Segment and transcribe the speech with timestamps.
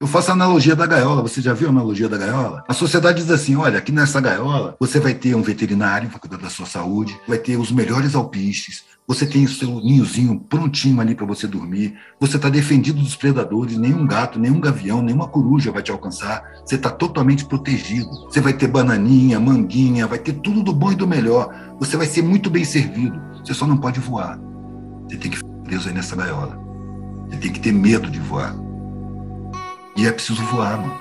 [0.00, 1.22] Eu faço a analogia da gaiola.
[1.22, 2.62] Você já viu a analogia da gaiola?
[2.68, 6.36] A sociedade diz assim: olha, aqui nessa gaiola você vai ter um veterinário para cuidar
[6.36, 11.16] da sua saúde, vai ter os melhores alpistes, você tem o seu ninhozinho prontinho ali
[11.16, 15.82] para você dormir, você está defendido dos predadores, nenhum gato, nenhum gavião, nenhuma coruja vai
[15.82, 18.08] te alcançar, você está totalmente protegido.
[18.30, 21.52] Você vai ter bananinha, manguinha, vai ter tudo do bom e do melhor.
[21.80, 23.20] Você vai ser muito bem servido.
[23.44, 24.38] Você só não pode voar.
[25.08, 26.56] Você tem que ficar preso aí nessa gaiola.
[27.28, 28.67] Você tem que ter medo de voar.
[29.98, 30.96] E é preciso voar, mano.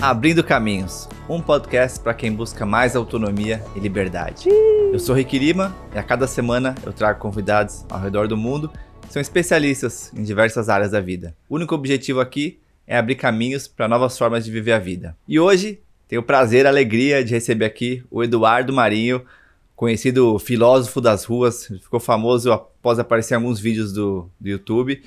[0.00, 4.48] Abrindo Caminhos, um podcast para quem busca mais autonomia e liberdade.
[4.90, 8.70] Eu sou Rick Lima e a cada semana eu trago convidados ao redor do mundo
[9.02, 11.36] que são especialistas em diversas áreas da vida.
[11.46, 15.16] O único objetivo aqui é abrir caminhos para novas formas de viver a vida.
[15.26, 19.24] E hoje tenho o prazer a alegria de receber aqui o Eduardo Marinho,
[19.74, 25.02] conhecido filósofo das ruas, ficou famoso após aparecer em alguns vídeos do, do YouTube.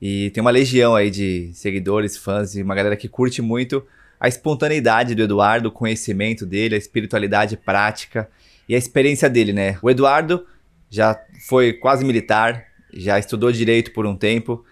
[0.00, 3.84] E tem uma legião aí de seguidores, fãs e uma galera que curte muito
[4.18, 8.28] a espontaneidade do Eduardo, o conhecimento dele, a espiritualidade prática
[8.68, 9.78] e a experiência dele, né?
[9.82, 10.46] O Eduardo
[10.90, 14.64] já foi quase militar, já estudou direito por um tempo,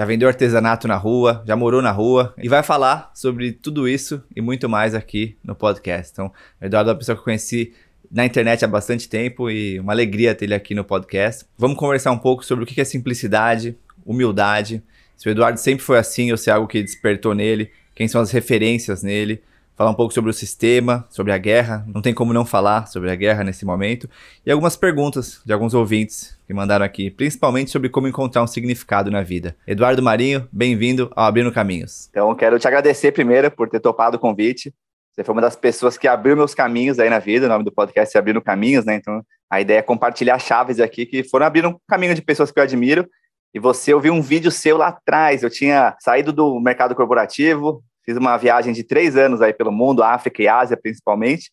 [0.00, 4.24] já vendeu artesanato na rua, já morou na rua e vai falar sobre tudo isso
[4.34, 6.10] e muito mais aqui no podcast.
[6.10, 7.74] Então, o Eduardo é uma pessoa que eu conheci
[8.10, 11.44] na internet há bastante tempo e uma alegria ter ele aqui no podcast.
[11.58, 14.82] Vamos conversar um pouco sobre o que é simplicidade, humildade.
[15.18, 18.22] Se o Eduardo sempre foi assim ou se é algo que despertou nele, quem são
[18.22, 19.42] as referências nele
[19.80, 21.86] falar um pouco sobre o sistema, sobre a guerra.
[21.88, 24.10] Não tem como não falar sobre a guerra nesse momento.
[24.44, 29.10] E algumas perguntas de alguns ouvintes que mandaram aqui, principalmente sobre como encontrar um significado
[29.10, 29.56] na vida.
[29.66, 32.08] Eduardo Marinho, bem-vindo ao Abrindo Caminhos.
[32.10, 34.70] Então, quero te agradecer primeiro por ter topado o convite.
[35.14, 37.46] Você foi uma das pessoas que abriu meus caminhos aí na vida.
[37.46, 38.96] O nome do podcast é Abrindo Caminhos, né?
[38.96, 42.58] Então, a ideia é compartilhar chaves aqui que foram abrindo um caminho de pessoas que
[42.58, 43.08] eu admiro.
[43.54, 45.42] E você ouviu um vídeo seu lá atrás.
[45.42, 50.02] Eu tinha saído do mercado corporativo, Fiz uma viagem de três anos aí pelo mundo,
[50.02, 51.52] África e Ásia principalmente.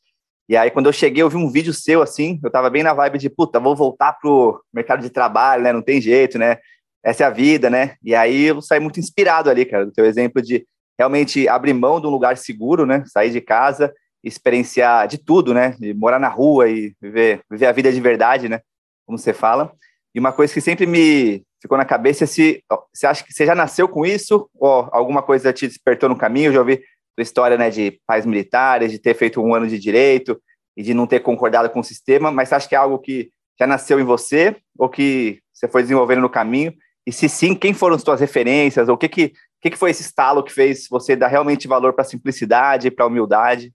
[0.50, 2.96] E aí, quando eu cheguei, eu vi um vídeo seu assim, eu tava bem na
[2.96, 5.72] vibe de, puta, vou voltar pro mercado de trabalho, né?
[5.72, 6.58] Não tem jeito, né?
[7.04, 7.94] Essa é a vida, né?
[8.04, 10.66] E aí eu saí muito inspirado ali, cara, do teu exemplo de
[10.98, 13.04] realmente abrir mão de um lugar seguro, né?
[13.06, 13.94] Sair de casa,
[14.24, 15.76] experienciar de tudo, né?
[15.80, 18.62] De morar na rua e viver, viver a vida de verdade, né?
[19.06, 19.72] Como você fala.
[20.16, 22.64] E uma coisa que sempre me, ficou na cabeça se
[22.94, 26.50] você acha que você já nasceu com isso ou alguma coisa te despertou no caminho?
[26.50, 26.82] Eu já ouvi
[27.20, 30.40] história né, de pais militares, de ter feito um ano de direito
[30.76, 33.32] e de não ter concordado com o sistema, mas você acha que é algo que
[33.60, 36.74] já nasceu em você ou que você foi desenvolvendo no caminho?
[37.06, 38.88] E se sim, quem foram as suas referências?
[38.88, 41.94] Ou o que, que, que, que foi esse estalo que fez você dar realmente valor
[41.94, 43.74] para a simplicidade, para a humildade?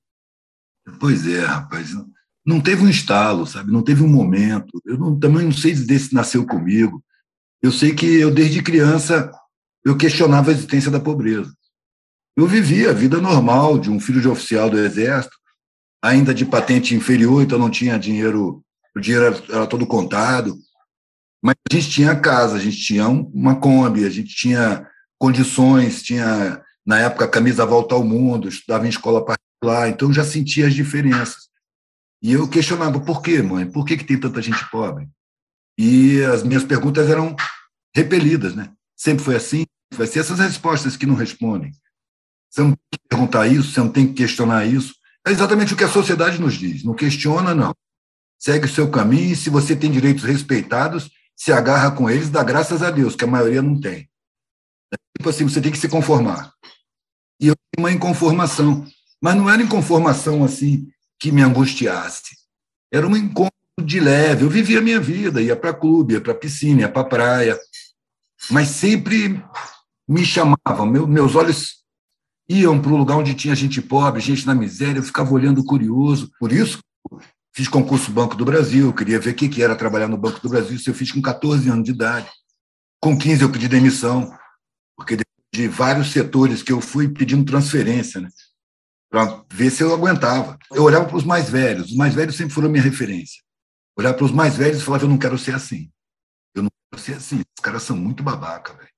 [1.00, 1.91] Pois é, rapaz.
[2.44, 3.72] Não teve um estalo, sabe?
[3.72, 4.81] Não teve um momento.
[4.84, 7.03] Eu não, também não sei se nasceu comigo.
[7.62, 9.31] Eu sei que eu, desde criança,
[9.84, 11.53] eu questionava a existência da pobreza.
[12.37, 15.37] Eu vivia a vida normal de um filho de oficial do Exército,
[16.03, 18.65] ainda de patente inferior, então não tinha dinheiro,
[18.97, 20.59] o dinheiro era, era todo contado.
[21.41, 26.61] Mas a gente tinha casa, a gente tinha uma Kombi, a gente tinha condições, tinha,
[26.84, 31.49] na época, camisa volta ao mundo, estudava em escola particular, então já sentia as diferenças.
[32.21, 33.71] E eu questionava, por quê, mãe?
[33.71, 35.09] Por que, que tem tanta gente pobre?
[35.78, 37.34] E as minhas perguntas eram
[37.94, 38.72] repelidas, né?
[38.97, 41.72] Sempre foi assim, vai ser essas respostas que não respondem.
[42.50, 44.94] Você não tem que perguntar isso, você não tem que questionar isso.
[45.27, 46.84] É exatamente o que a sociedade nos diz.
[46.84, 47.75] Não questiona, não.
[48.38, 52.43] Segue o seu caminho e se você tem direitos respeitados, se agarra com eles, dá
[52.43, 54.09] graças a Deus, que a maioria não tem.
[54.93, 56.53] É tipo assim, você tem que se conformar.
[57.41, 58.87] E eu tinha uma inconformação.
[59.21, 60.88] Mas não era inconformação assim
[61.19, 62.37] que me angustiasse.
[62.93, 64.44] Era um encontro de leve.
[64.44, 67.59] Eu vivia a minha vida, ia para clube, ia para piscina, ia para praia,
[68.50, 69.43] mas sempre
[70.09, 70.87] me chamavam.
[70.87, 71.82] Meu, meus olhos
[72.49, 76.31] iam para o lugar onde tinha gente pobre, gente na miséria, eu ficava olhando curioso.
[76.38, 76.81] Por isso,
[77.55, 80.76] fiz concurso Banco do Brasil, queria ver o que era trabalhar no Banco do Brasil.
[80.76, 82.29] Isso eu fiz com 14 anos de idade.
[83.00, 84.32] Com 15 eu pedi demissão,
[84.96, 85.17] porque
[85.55, 88.29] de vários setores que eu fui pedindo transferência, né?
[89.11, 90.58] para ver se eu aguentava.
[90.73, 93.43] Eu olhava para os mais velhos, os mais velhos sempre foram minha referência
[93.97, 95.91] olhar para os mais velhos e falar: eu não quero ser assim.
[96.55, 97.41] Eu não quero ser assim.
[97.41, 98.89] Os caras são muito babaca, velho.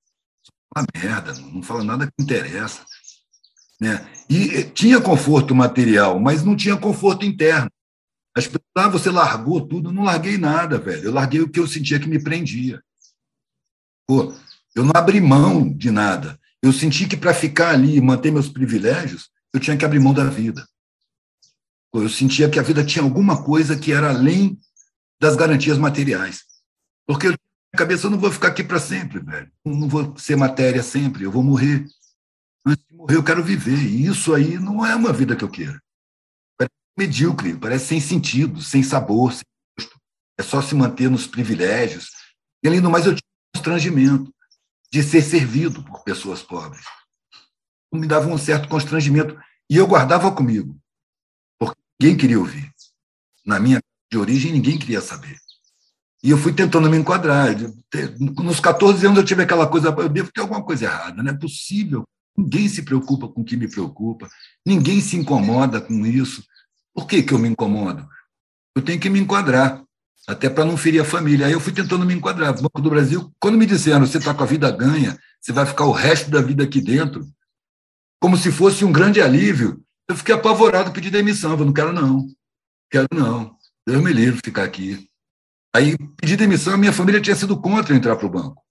[0.75, 2.83] Uma merda, não fala nada que interessa.
[3.79, 4.07] Né?
[4.29, 7.69] E tinha conforto material, mas não tinha conforto interno.
[8.35, 9.89] As pessoas, ah, você largou tudo.
[9.89, 11.05] Eu não larguei nada, velho.
[11.05, 12.81] Eu larguei o que eu sentia que me prendia.
[14.05, 14.33] Pô,
[14.75, 16.39] eu não abri mão de nada.
[16.61, 20.13] Eu senti que para ficar ali e manter meus privilégios, eu tinha que abrir mão
[20.13, 20.67] da vida.
[21.93, 24.59] Eu sentia que a vida tinha alguma coisa que era além
[25.25, 26.43] das garantias materiais.
[27.07, 27.35] Porque eu,
[27.75, 29.51] cabeça eu não vou ficar aqui para sempre, velho.
[29.65, 31.87] Não vou ser matéria sempre, eu vou morrer.
[32.63, 33.77] Antes de morrer, eu quero viver.
[33.77, 35.81] E isso aí não é uma vida que eu quero.
[36.55, 39.43] Parece medíocre, parece sem sentido, sem sabor, sem
[39.77, 39.99] gosto.
[40.37, 42.11] É só se manter nos privilégios.
[42.63, 44.31] E além do mais, eu tinha um constrangimento
[44.91, 46.85] de ser servido por pessoas pobres.
[47.91, 49.35] Me dava um certo constrangimento.
[49.67, 50.77] E eu guardava comigo.
[51.99, 52.71] Ninguém queria ouvir.
[53.43, 53.81] Na minha
[54.11, 55.37] de origem, ninguém queria saber.
[56.23, 57.55] E eu fui tentando me enquadrar.
[58.19, 61.37] Nos 14 anos eu tive aquela coisa, eu devo ter alguma coisa errada, não é
[61.37, 62.03] possível.
[62.37, 64.27] Ninguém se preocupa com o que me preocupa,
[64.65, 66.43] ninguém se incomoda com isso.
[66.93, 68.07] Por que, que eu me incomodo?
[68.75, 69.83] Eu tenho que me enquadrar,
[70.27, 71.45] até para não ferir a família.
[71.45, 72.51] Aí eu fui tentando me enquadrar.
[72.51, 75.65] O Banco do Brasil, quando me disseram, você está com a vida ganha, você vai
[75.65, 77.25] ficar o resto da vida aqui dentro,
[78.19, 81.51] como se fosse um grande alívio, eu fiquei apavorado, pedi demissão.
[81.51, 82.27] Eu falei, não quero não,
[82.89, 83.54] quero não.
[83.85, 85.07] Eu me livro ficar aqui.
[85.75, 88.63] Aí pedi demissão, a minha família tinha sido contra eu entrar para o banco.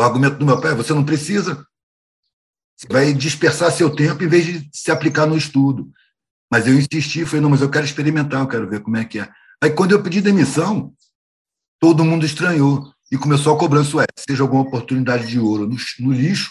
[0.00, 1.66] O argumento do meu pai, você não precisa.
[2.76, 5.92] Você vai dispersar seu tempo em vez de se aplicar no estudo.
[6.50, 9.18] Mas eu insisti, falei, não, mas eu quero experimentar, eu quero ver como é que
[9.18, 9.30] é.
[9.62, 10.94] Aí quando eu pedi demissão,
[11.80, 16.12] todo mundo estranhou e começou a cobrança, ué, seja alguma oportunidade de ouro no, no
[16.12, 16.50] lixo,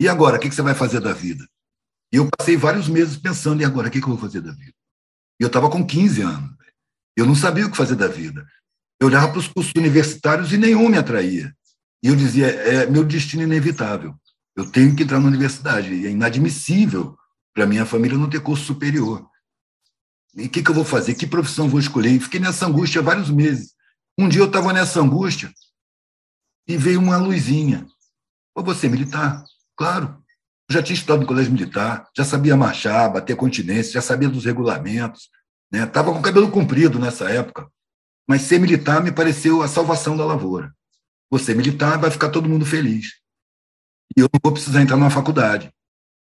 [0.00, 1.46] e agora, o que, que você vai fazer da vida?
[2.12, 4.52] E eu passei vários meses pensando, e agora, o que, que eu vou fazer da
[4.52, 4.74] vida?
[5.40, 6.57] E eu estava com 15 anos.
[7.18, 8.46] Eu não sabia o que fazer da vida.
[9.00, 11.52] Eu olhava para os cursos universitários e nenhum me atraía.
[12.00, 14.14] E eu dizia, é meu destino inevitável.
[14.56, 15.92] Eu tenho que entrar na universidade.
[15.92, 17.16] E é inadmissível
[17.52, 19.28] para minha família não ter curso superior.
[20.36, 21.14] E o que, que eu vou fazer?
[21.14, 22.10] Que profissão vou escolher?
[22.10, 23.74] E fiquei nessa angústia vários meses.
[24.16, 25.52] Um dia eu estava nessa angústia
[26.68, 27.84] e veio uma luzinha.
[28.54, 29.44] Ou você é militar?
[29.76, 30.22] Claro
[30.70, 35.30] já tinha estudado no colégio militar, já sabia marchar, bater continência, já sabia dos regulamentos,
[35.70, 35.86] né?
[35.86, 37.68] com cabelo comprido nessa época.
[38.28, 40.74] Mas ser militar me pareceu a salvação da lavoura.
[41.30, 43.14] Você militar vai ficar todo mundo feliz.
[44.16, 45.70] E eu não vou precisar entrar numa faculdade.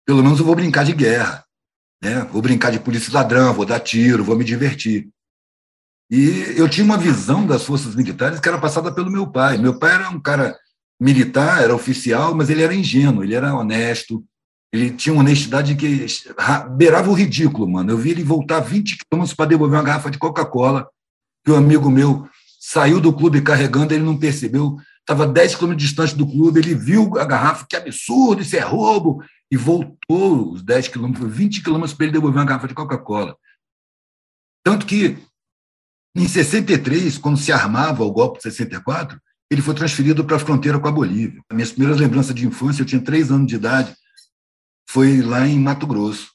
[0.07, 1.45] Pelo menos eu vou brincar de guerra.
[2.03, 2.21] Né?
[2.25, 5.09] Vou brincar de polícia ladrão, vou dar tiro, vou me divertir.
[6.11, 9.57] E eu tinha uma visão das forças militares que era passada pelo meu pai.
[9.59, 10.59] Meu pai era um cara
[11.01, 14.25] militar, era oficial, mas ele era ingênuo, ele era honesto,
[14.73, 16.07] ele tinha uma honestidade que
[16.77, 17.91] beirava o ridículo, mano.
[17.91, 20.89] Eu vi ele voltar 20 quilômetros para devolver uma garrafa de Coca-Cola,
[21.45, 22.27] que um amigo meu
[22.59, 24.79] saiu do clube carregando, ele não percebeu.
[25.01, 29.23] Estava 10 quilômetros distante do clube, ele viu a garrafa, que absurdo, isso é roubo,
[29.51, 33.37] e voltou os 10 quilômetros, 20 quilômetros para ele devolver uma garrafa de Coca-Cola.
[34.65, 35.19] Tanto que,
[36.17, 39.21] em 63, quando se armava o golpe de 64,
[39.51, 41.43] ele foi transferido para a fronteira com a Bolívia.
[41.53, 43.95] Minhas primeiras lembranças de infância, eu tinha três anos de idade,
[44.93, 46.33] foi lá em Mato Grosso.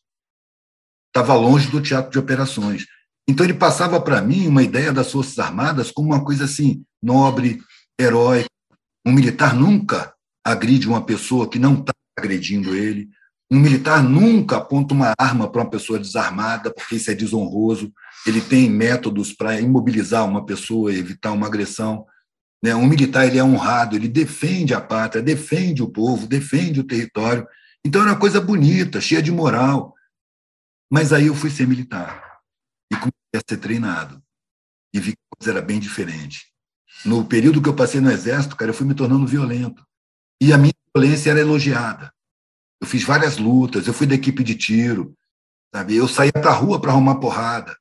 [1.09, 2.88] Estava longe do teatro de operações.
[3.30, 7.62] Então ele passava para mim uma ideia das Forças Armadas como uma coisa assim, nobre,
[8.00, 8.50] heróica.
[9.06, 10.12] Um militar nunca
[10.44, 13.09] agride uma pessoa que não está agredindo ele.
[13.51, 17.94] Um militar nunca aponta uma arma para uma pessoa desarmada, porque isso é desonroso.
[18.25, 22.07] Ele tem métodos para imobilizar uma pessoa, evitar uma agressão.
[22.63, 22.74] Né?
[22.74, 27.48] Um militar ele é honrado, ele defende a pátria, defende o povo, defende o território.
[27.87, 29.95] Então era uma coisa bonita, cheia de moral.
[30.91, 32.21] Mas aí eu fui ser militar
[32.91, 34.21] e comecei a ser treinado.
[34.94, 36.47] E vi que a coisa era bem diferente.
[37.06, 39.85] No período que eu passei no exército, cara, eu fui me tornando violento.
[40.41, 42.11] E a minha violência era elogiada.
[42.81, 45.15] Eu fiz várias lutas, eu fui da equipe de tiro,
[45.73, 45.95] sabe?
[45.95, 47.73] Eu saía para rua para arrumar porrada.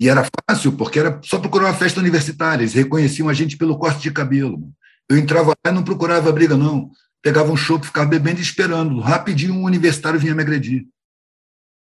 [0.00, 2.62] E era fácil, porque era só procurar uma festa universitária.
[2.62, 4.72] Eles reconheciam a gente pelo corte de cabelo.
[5.10, 6.90] Eu entrava lá e não procurava briga, não
[7.26, 9.00] pegava um chopp, ficava bebendo e esperando.
[9.00, 10.86] Rapidinho um universitário vinha me agredir.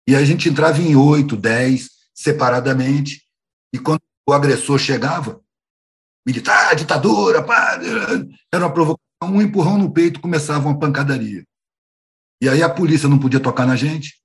[0.08, 3.22] E a gente entrava em oito, dez, separadamente,
[3.74, 5.42] e quando o agressor chegava,
[6.26, 7.78] militar, ditadura, pá,
[8.50, 11.44] era uma provocação, um empurrão no peito, começava uma pancadaria.
[12.42, 14.16] E aí a polícia não podia tocar na gente.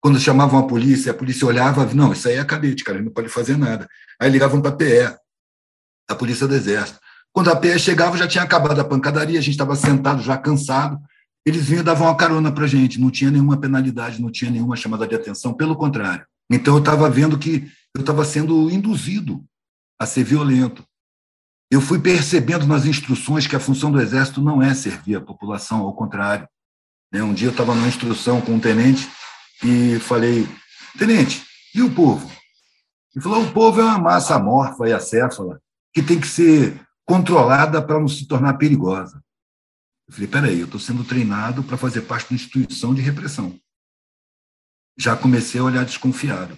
[0.00, 3.28] Quando chamavam a polícia, a polícia olhava, não, isso aí é cadete, cara, não pode
[3.28, 3.86] fazer nada.
[4.18, 5.14] Aí ligavam para a PE,
[6.08, 6.98] a Polícia do Exército.
[7.32, 10.98] Quando a PE chegava, já tinha acabado a pancadaria, a gente estava sentado, já cansado.
[11.46, 14.50] Eles vinham e davam uma carona para a gente, não tinha nenhuma penalidade, não tinha
[14.50, 16.26] nenhuma chamada de atenção, pelo contrário.
[16.50, 19.44] Então eu estava vendo que eu estava sendo induzido
[19.98, 20.84] a ser violento.
[21.70, 25.80] Eu fui percebendo nas instruções que a função do Exército não é servir a população,
[25.80, 26.48] ao contrário.
[27.12, 29.08] Né, um dia eu estava numa instrução com um tenente
[29.62, 30.48] e falei,
[30.98, 31.44] tenente,
[31.74, 32.30] e o povo?
[33.14, 35.60] Ele falou, o povo é uma massa amorfa e acéfala
[35.92, 39.24] que tem que ser controlada para não se tornar perigosa.
[40.06, 43.58] Eu falei, peraí, eu estou sendo treinado para fazer parte de uma instituição de repressão.
[44.98, 46.54] Já comecei a olhar desconfiado.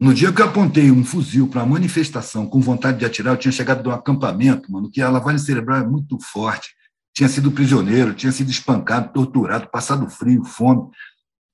[0.00, 3.38] No dia que eu apontei um fuzil para uma manifestação com vontade de atirar, eu
[3.38, 6.74] tinha chegado de um acampamento, mano, que a lavagem cerebral é muito forte.
[7.14, 10.88] Tinha sido prisioneiro, tinha sido espancado, torturado, passado frio, fome,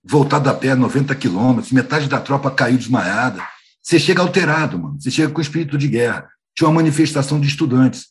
[0.04, 3.42] voltado a pé 90 quilômetros, metade da tropa caiu desmaiada.
[3.82, 5.00] Você chega alterado, mano.
[5.00, 6.28] Você chega com espírito de guerra.
[6.56, 8.06] Tinha uma manifestação de estudantes.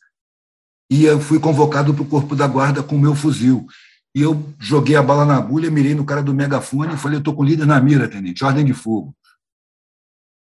[0.90, 3.66] E eu fui convocado para o corpo da guarda com o meu fuzil.
[4.14, 7.20] E eu joguei a bala na agulha, mirei no cara do megafone e falei: Eu
[7.20, 9.14] estou com o líder na mira, tenente, ordem de fogo.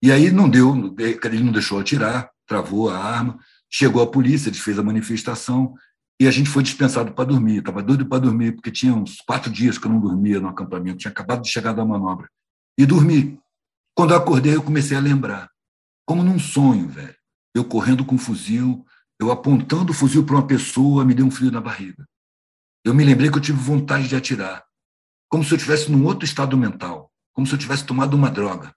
[0.04, 3.38] E aí não deu, ele não deixou atirar, travou a arma,
[3.70, 5.76] chegou a polícia, desfez a manifestação
[6.22, 7.58] e a gente foi dispensado para dormir.
[7.58, 11.00] Estava doido para dormir, porque tinha uns quatro dias que eu não dormia no acampamento,
[11.00, 12.30] tinha acabado de chegar da manobra.
[12.78, 13.40] E dormi.
[13.96, 15.50] Quando eu acordei, eu comecei a lembrar,
[16.06, 17.16] como num sonho, velho.
[17.56, 18.86] Eu correndo com um fuzil,
[19.22, 22.10] eu apontando o fuzil para uma pessoa, me deu um frio na barriga.
[22.84, 24.66] Eu me lembrei que eu tive vontade de atirar,
[25.30, 28.76] como se eu estivesse num outro estado mental, como se eu tivesse tomado uma droga.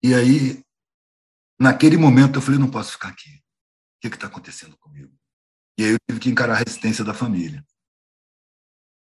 [0.00, 0.62] E aí,
[1.60, 3.28] naquele momento, eu falei: não posso ficar aqui.
[3.30, 5.12] O que está acontecendo comigo?
[5.76, 7.66] E aí eu tive que encarar a resistência da família.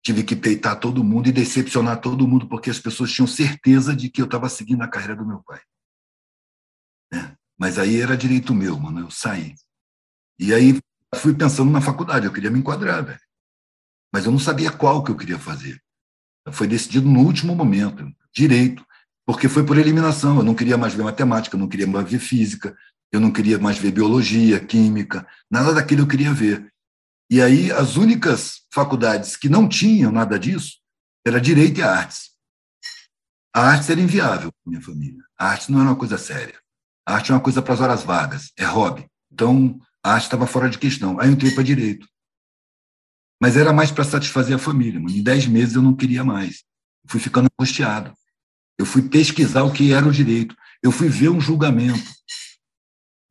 [0.03, 4.09] Tive que peitar todo mundo e decepcionar todo mundo, porque as pessoas tinham certeza de
[4.09, 5.61] que eu estava seguindo a carreira do meu pai.
[7.59, 9.01] Mas aí era direito meu, mano.
[9.01, 9.53] Eu saí.
[10.39, 10.79] E aí
[11.15, 12.25] fui pensando na faculdade.
[12.25, 13.19] Eu queria me enquadrar, velho.
[14.13, 15.79] Mas eu não sabia qual que eu queria fazer.
[16.51, 18.11] Foi decidido no último momento.
[18.33, 18.85] Direito
[19.29, 20.37] porque foi por eliminação.
[20.37, 22.75] Eu não queria mais ver matemática, eu não queria mais ver física,
[23.11, 26.73] eu não queria mais ver biologia, química, nada daquilo eu queria ver.
[27.29, 30.79] E aí as únicas faculdades que não tinham nada disso
[31.23, 32.31] era direito e artes.
[33.55, 35.23] A arte era inviável para minha família.
[35.37, 36.59] A arte não era uma coisa séria.
[37.09, 39.07] A arte é uma coisa para as horas vagas, é hobby.
[39.33, 41.19] Então a arte estava fora de questão.
[41.19, 42.07] Aí eu entrei para direito.
[43.41, 44.99] Mas era mais para satisfazer a família.
[44.99, 46.63] Em dez meses eu não queria mais.
[47.07, 48.13] Fui ficando angustiado.
[48.77, 50.55] Eu fui pesquisar o que era o direito.
[50.83, 52.07] Eu fui ver um julgamento.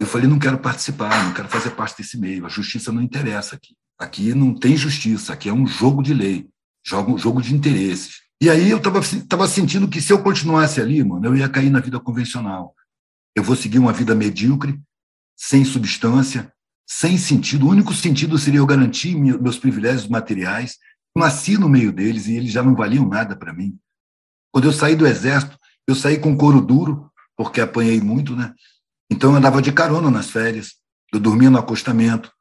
[0.00, 2.46] Eu falei, não quero participar, não quero fazer parte desse meio.
[2.46, 3.76] A justiça não interessa aqui.
[3.96, 6.48] Aqui não tem justiça, aqui é um jogo de lei,
[6.84, 8.22] jogo, jogo de interesses.
[8.42, 11.78] E aí eu estava sentindo que se eu continuasse ali, mano, eu ia cair na
[11.78, 12.74] vida convencional.
[13.38, 14.82] Eu vou seguir uma vida medíocre,
[15.36, 16.52] sem substância,
[16.84, 17.66] sem sentido.
[17.66, 20.76] O único sentido seria eu garantir meus privilégios materiais.
[21.16, 23.78] Nasci no meio deles e eles já não valiam nada para mim.
[24.52, 28.52] Quando eu saí do exército, eu saí com couro duro, porque apanhei muito, né?
[29.08, 30.74] Então eu andava de carona nas férias,
[31.14, 32.32] eu dormia no acostamento,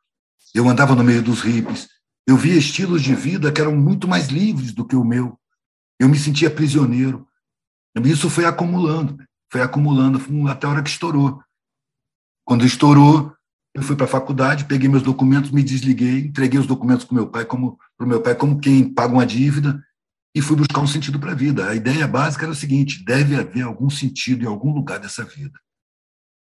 [0.52, 1.88] eu andava no meio dos hippies,
[2.28, 5.40] eu via estilos de vida que eram muito mais livres do que o meu.
[6.00, 7.28] Eu me sentia prisioneiro.
[8.04, 9.16] Isso foi acumulando,
[9.52, 11.42] foi acumulando até a hora que estourou.
[12.46, 13.34] Quando estourou,
[13.74, 17.16] eu fui para a faculdade, peguei meus documentos, me desliguei, entreguei os documentos para o
[17.16, 19.84] meu pai como para o meu pai como quem paga uma dívida
[20.36, 21.68] e fui buscar um sentido para a vida.
[21.68, 25.60] A ideia básica era o seguinte: deve haver algum sentido em algum lugar dessa vida.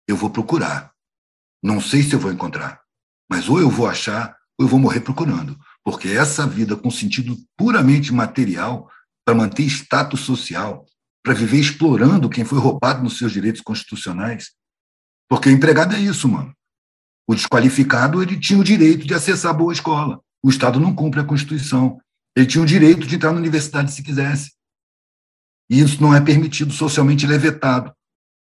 [0.08, 0.92] Eu vou procurar.
[1.62, 2.80] Não sei se eu vou encontrar,
[3.30, 7.36] mas ou eu vou achar ou eu vou morrer procurando, porque essa vida com sentido
[7.56, 8.90] puramente material,
[9.24, 10.84] para manter status social,
[11.22, 14.52] para viver explorando quem foi roubado nos seus direitos constitucionais,
[15.28, 16.52] porque o empregado é isso, mano.
[17.26, 20.20] O desqualificado ele tinha o direito de acessar a boa escola.
[20.42, 21.98] O Estado não cumpre a Constituição.
[22.36, 24.52] Ele tinha o direito de entrar na universidade se quisesse.
[25.70, 27.92] E isso não é permitido socialmente, ele é vetado.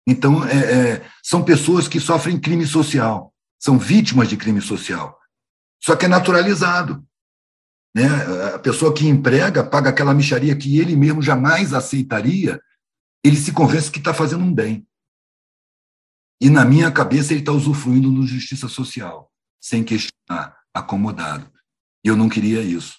[0.06, 5.18] Então, é, é, são pessoas que sofrem crime social, são vítimas de crime social.
[5.82, 7.04] Só que é naturalizado.
[7.94, 8.06] Né?
[8.54, 12.58] A pessoa que emprega paga aquela micharia que ele mesmo jamais aceitaria,
[13.24, 14.86] ele se convence que está fazendo um bem.
[16.40, 21.50] E na minha cabeça ele está usufruindo de justiça social, sem questionar, acomodado.
[22.04, 22.96] E eu não queria isso.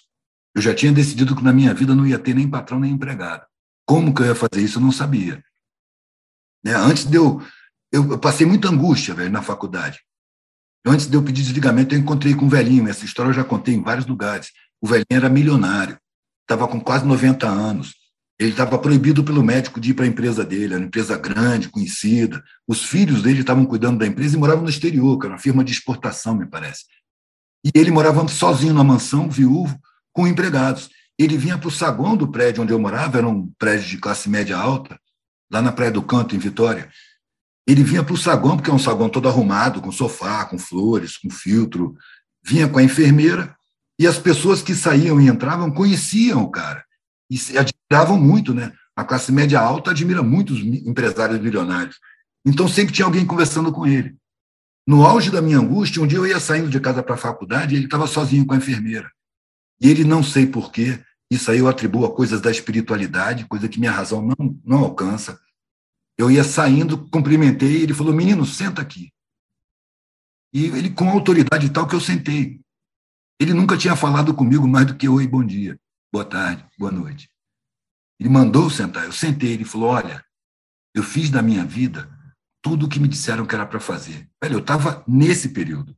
[0.54, 3.46] Eu já tinha decidido que na minha vida não ia ter nem patrão nem empregado.
[3.86, 5.42] Como que eu ia fazer isso, eu não sabia.
[6.62, 6.74] Né?
[6.74, 7.42] Antes de eu,
[7.90, 10.00] eu, passei muita angústia, velho, na faculdade.
[10.86, 12.88] Antes de eu pedir desligamento, eu encontrei com um velhinho.
[12.88, 14.50] Essa história eu já contei em vários lugares.
[14.80, 15.98] O velhinho era milionário,
[16.42, 17.94] estava com quase 90 anos.
[18.40, 21.68] Ele estava proibido pelo médico de ir para a empresa dele, era uma empresa grande,
[21.68, 22.42] conhecida.
[22.66, 25.62] Os filhos dele estavam cuidando da empresa e moravam no exterior, que era uma firma
[25.62, 26.84] de exportação, me parece.
[27.62, 29.78] E ele morava sozinho na mansão, viúvo,
[30.10, 30.88] com empregados.
[31.18, 34.26] Ele vinha para o saguão do prédio onde eu morava, era um prédio de classe
[34.30, 34.98] média alta,
[35.52, 36.88] lá na Praia do Canto, em Vitória.
[37.68, 41.18] Ele vinha para o saguão, porque é um saguão todo arrumado, com sofá, com flores,
[41.18, 41.94] com filtro.
[42.42, 43.54] Vinha com a enfermeira,
[43.98, 46.82] e as pessoas que saíam e entravam conheciam o cara.
[47.30, 47.36] E
[47.90, 48.72] admiravam muito, né?
[48.94, 51.98] A classe média alta admira muito os empresários milionários.
[52.46, 54.16] Então sempre tinha alguém conversando com ele.
[54.86, 57.74] No auge da minha angústia, um dia eu ia saindo de casa para a faculdade
[57.74, 59.10] e ele estava sozinho com a enfermeira.
[59.80, 63.80] E ele não sei porquê, isso aí eu atribuo a coisas da espiritualidade, coisa que
[63.80, 65.38] minha razão não, não alcança.
[66.16, 69.12] Eu ia saindo, cumprimentei, ele falou: Menino, senta aqui.
[70.52, 72.60] E ele, com autoridade tal, que eu sentei.
[73.40, 75.78] Ele nunca tinha falado comigo mais do que oi, bom dia,
[76.12, 77.30] boa tarde, boa noite.
[78.20, 80.22] Ele mandou sentar, eu sentei, ele falou: Olha,
[80.94, 82.08] eu fiz da minha vida
[82.62, 84.28] tudo o que me disseram que era para fazer.
[84.42, 85.96] Velho, eu estava nesse período.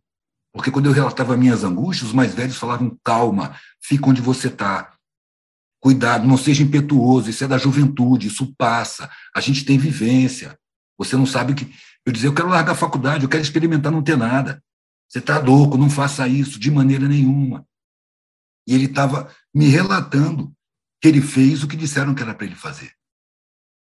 [0.54, 4.92] Porque quando eu relatava minhas angústias, os mais velhos falavam: calma, fica onde você está.
[5.80, 9.10] Cuidado, não seja impetuoso, isso é da juventude, isso passa.
[9.34, 10.56] A gente tem vivência.
[10.96, 11.74] Você não sabe o que.
[12.06, 14.62] Eu dizia: eu quero largar a faculdade, eu quero experimentar não ter nada.
[15.08, 17.66] Você está louco, não faça isso de maneira nenhuma.
[18.66, 20.54] E ele estava me relatando
[21.02, 22.92] que ele fez o que disseram que era para ele fazer.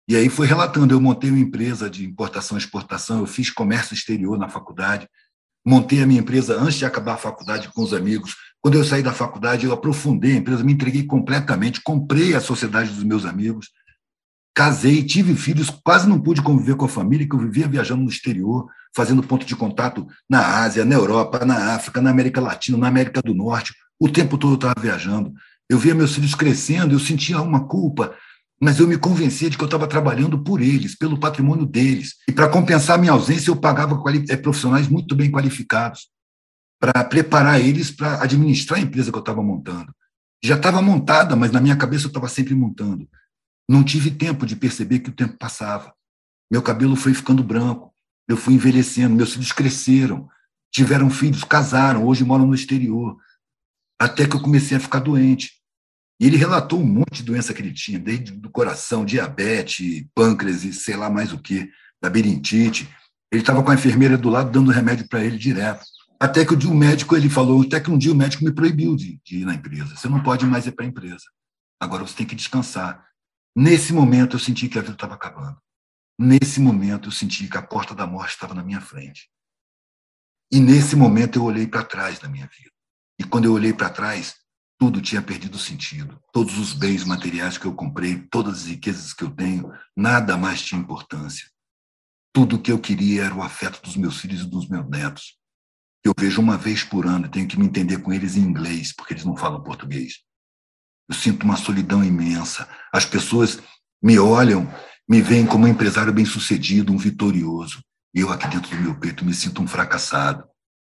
[0.07, 3.95] E aí foi relatando, eu montei uma empresa de importação e exportação, eu fiz comércio
[3.95, 5.09] exterior na faculdade,
[5.67, 8.37] montei a minha empresa antes de acabar a faculdade com os amigos.
[8.61, 12.91] Quando eu saí da faculdade, eu aprofundei a empresa, me entreguei completamente, comprei a sociedade
[12.91, 13.71] dos meus amigos,
[14.55, 18.09] casei, tive filhos, quase não pude conviver com a família, que eu vivia viajando no
[18.11, 22.89] exterior, fazendo ponto de contato na Ásia, na Europa, na África, na América Latina, na
[22.89, 23.75] América do Norte.
[24.01, 25.33] O tempo todo eu estava viajando.
[25.69, 28.17] Eu via meus filhos crescendo, eu sentia uma culpa
[28.61, 32.17] mas eu me convencia de que eu estava trabalhando por eles, pelo patrimônio deles.
[32.29, 36.09] E para compensar minha ausência, eu pagava eh, profissionais muito bem qualificados
[36.81, 39.95] para preparar eles para administrar a empresa que eu estava montando.
[40.43, 43.09] Já estava montada, mas na minha cabeça eu estava sempre montando.
[43.69, 45.93] Não tive tempo de perceber que o tempo passava.
[46.51, 47.93] Meu cabelo foi ficando branco,
[48.29, 50.29] eu fui envelhecendo, meus filhos cresceram,
[50.73, 53.17] tiveram filhos, casaram, hoje moram no exterior.
[54.01, 55.58] Até que eu comecei a ficar doente.
[56.21, 60.65] E ele relatou um monte de doença que ele tinha, desde do coração, diabetes, pâncreas
[60.65, 61.71] e sei lá mais o que,
[62.03, 62.89] labirintite.
[63.31, 65.85] Ele estava com a enfermeira do lado dando remédio para ele direto.
[66.21, 69.21] Até que o médico ele falou, até que um dia o médico me proibiu de,
[69.25, 69.95] de ir na empresa.
[69.95, 71.25] Você não pode mais ir para a empresa.
[71.81, 73.07] Agora você tem que descansar.
[73.55, 75.57] Nesse momento eu senti que a vida estava acabando.
[76.19, 79.31] Nesse momento eu senti que a porta da morte estava na minha frente.
[80.51, 82.73] E nesse momento eu olhei para trás da minha vida.
[83.21, 84.35] E quando eu olhei para trás,
[84.79, 86.21] tudo tinha perdido sentido.
[86.33, 90.63] Todos os bens materiais que eu comprei, todas as riquezas que eu tenho, nada mais
[90.63, 91.49] tinha importância.
[92.33, 95.37] Tudo o que eu queria era o afeto dos meus filhos e dos meus netos.
[96.05, 98.95] Eu vejo uma vez por ano, e tenho que me entender com eles em inglês,
[98.95, 100.21] porque eles não falam português.
[101.09, 102.69] Eu sinto uma solidão imensa.
[102.93, 103.61] As pessoas
[104.01, 104.73] me olham,
[105.09, 107.83] me veem como um empresário bem-sucedido, um vitorioso.
[108.15, 110.45] E eu aqui dentro do meu peito me sinto um fracassado.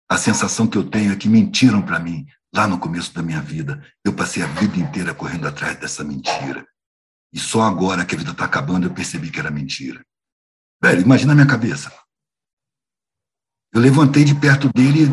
[0.10, 3.42] A sensação que eu tenho é que mentiram para mim, Lá no começo da minha
[3.42, 6.66] vida, eu passei a vida inteira correndo atrás dessa mentira.
[7.34, 10.06] E só agora que a vida está acabando eu percebi que era mentira.
[10.82, 11.92] Velho, imagina a minha cabeça.
[13.74, 15.08] Eu levantei de perto dele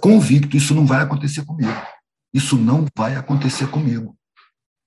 [0.00, 1.74] convicto, isso não vai acontecer comigo.
[2.32, 4.16] Isso não vai acontecer comigo.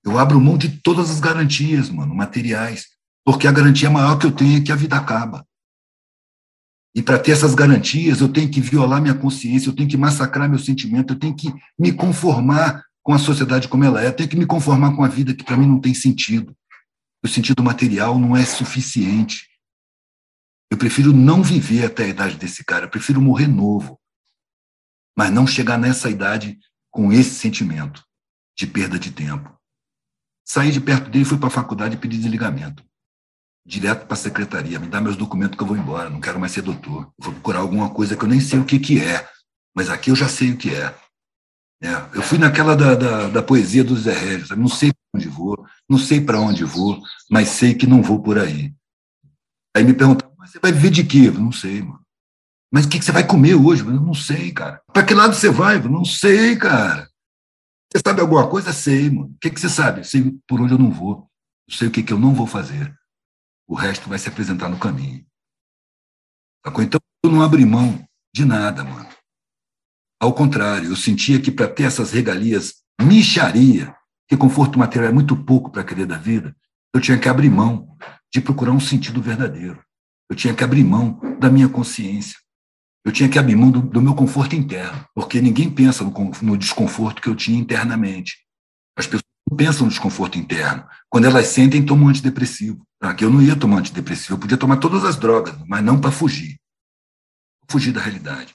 [0.02, 2.86] Eu abro mão de todas as garantias, mano, materiais,
[3.22, 5.46] porque a garantia maior que eu tenho é que a vida acaba.
[6.94, 10.48] E para ter essas garantias, eu tenho que violar minha consciência, eu tenho que massacrar
[10.48, 14.28] meu sentimento, eu tenho que me conformar com a sociedade como ela é, eu tenho
[14.28, 16.56] que me conformar com a vida que para mim não tem sentido.
[17.22, 19.48] O sentido material não é suficiente.
[20.70, 23.98] Eu prefiro não viver até a idade desse cara, eu prefiro morrer novo,
[25.16, 26.58] mas não chegar nessa idade
[26.90, 28.04] com esse sentimento
[28.56, 29.56] de perda de tempo.
[30.44, 32.84] Saí de perto dele, fui para a faculdade e pedi desligamento
[33.64, 36.52] direto para a secretaria, me dá meus documentos que eu vou embora, não quero mais
[36.52, 37.12] ser doutor.
[37.18, 39.28] vou procurar alguma coisa que eu nem sei o que, que é,
[39.74, 40.94] mas aqui eu já sei o que é.
[41.82, 45.28] é eu fui naquela da, da, da poesia do Zé Regis, não sei para onde
[45.28, 48.74] vou, não sei para onde vou, mas sei que não vou por aí.
[49.76, 51.28] Aí me perguntaram, mas você vai viver de quê?
[51.28, 52.00] Eu não sei, mano.
[52.72, 53.84] Mas o que, que você vai comer hoje?
[53.84, 54.80] Eu não sei, cara.
[54.92, 55.76] Para que lado você vai?
[55.76, 57.08] Eu não sei, cara.
[57.92, 58.72] Você sabe alguma coisa?
[58.72, 59.32] Sei, mano.
[59.32, 60.04] O que, que você sabe?
[60.04, 61.28] sei por onde eu não vou.
[61.68, 62.94] Sei o que, que eu não vou fazer
[63.70, 65.24] o resto vai se apresentar no caminho.
[66.80, 68.04] Então, eu não abri mão
[68.34, 69.08] de nada, mano.
[70.20, 73.94] Ao contrário, eu sentia que para ter essas regalias, micharia,
[74.28, 76.54] que conforto material é muito pouco para querer da vida,
[76.92, 77.96] eu tinha que abrir mão
[78.34, 79.80] de procurar um sentido verdadeiro.
[80.28, 82.36] Eu tinha que abrir mão da minha consciência.
[83.04, 86.58] Eu tinha que abrir mão do, do meu conforto interno, porque ninguém pensa no, no
[86.58, 88.36] desconforto que eu tinha internamente.
[88.98, 89.22] As pessoas
[89.56, 90.84] pensam no desconforto interno.
[91.08, 92.12] Quando elas sentem, tomam um
[93.00, 96.10] Aqui eu não ia tomar antidepressivo, eu podia tomar todas as drogas, mas não para
[96.10, 96.60] fugir.
[97.70, 98.54] Fugir da realidade.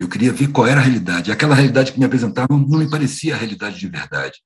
[0.00, 1.30] Eu queria ver qual era a realidade.
[1.30, 4.40] Aquela realidade que me apresentavam não me parecia a realidade de verdade.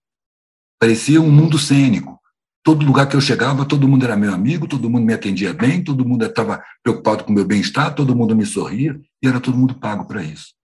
[0.79, 2.21] Parecia um mundo cênico.
[2.63, 5.85] Todo lugar que eu chegava, todo mundo era meu amigo, todo mundo me atendia bem,
[5.85, 9.57] todo mundo estava preocupado com o meu bem-estar, todo mundo me sorria, e era todo
[9.57, 10.55] mundo pago para isso.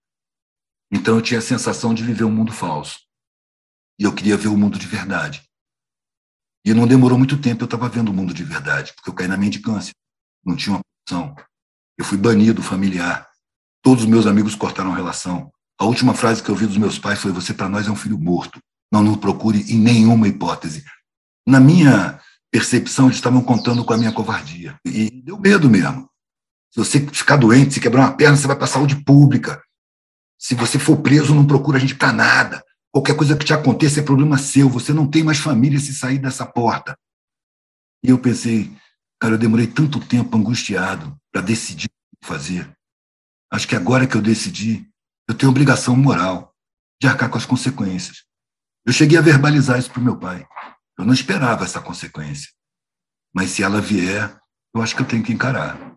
[0.91, 2.99] Então eu tinha a sensação de viver um mundo falso.
[3.99, 5.43] E eu queria ver o mundo de verdade.
[6.63, 9.27] E não demorou muito tempo, eu estava vendo o mundo de verdade, porque eu caí
[9.27, 9.93] na mendicância.
[10.45, 11.35] Não tinha uma opção.
[11.97, 13.27] Eu fui banido familiar.
[13.81, 15.51] Todos os meus amigos cortaram relação.
[15.79, 17.95] A última frase que eu ouvi dos meus pais foi: Você para nós é um
[17.95, 18.59] filho morto.
[18.91, 20.83] Não nos procure em nenhuma hipótese.
[21.47, 22.19] Na minha
[22.51, 24.77] percepção, eles estavam contando com a minha covardia.
[24.85, 26.07] E deu medo mesmo.
[26.71, 29.61] Se você ficar doente, se quebrar uma perna, você vai para a saúde pública.
[30.37, 32.63] Se você for preso, não procura a gente para nada.
[32.91, 34.69] Qualquer coisa que te aconteça é problema seu.
[34.69, 36.97] Você não tem mais família se sair dessa porta.
[38.03, 38.75] E eu pensei,
[39.19, 42.69] cara, eu demorei tanto tempo angustiado para decidir o que fazer.
[43.51, 44.89] Acho que agora que eu decidi,
[45.27, 46.53] eu tenho obrigação moral
[47.01, 48.23] de arcar com as consequências.
[48.85, 50.45] Eu cheguei a verbalizar isso para o meu pai.
[50.97, 52.49] Eu não esperava essa consequência.
[53.33, 54.37] Mas se ela vier,
[54.75, 55.95] eu acho que eu tenho que encarar.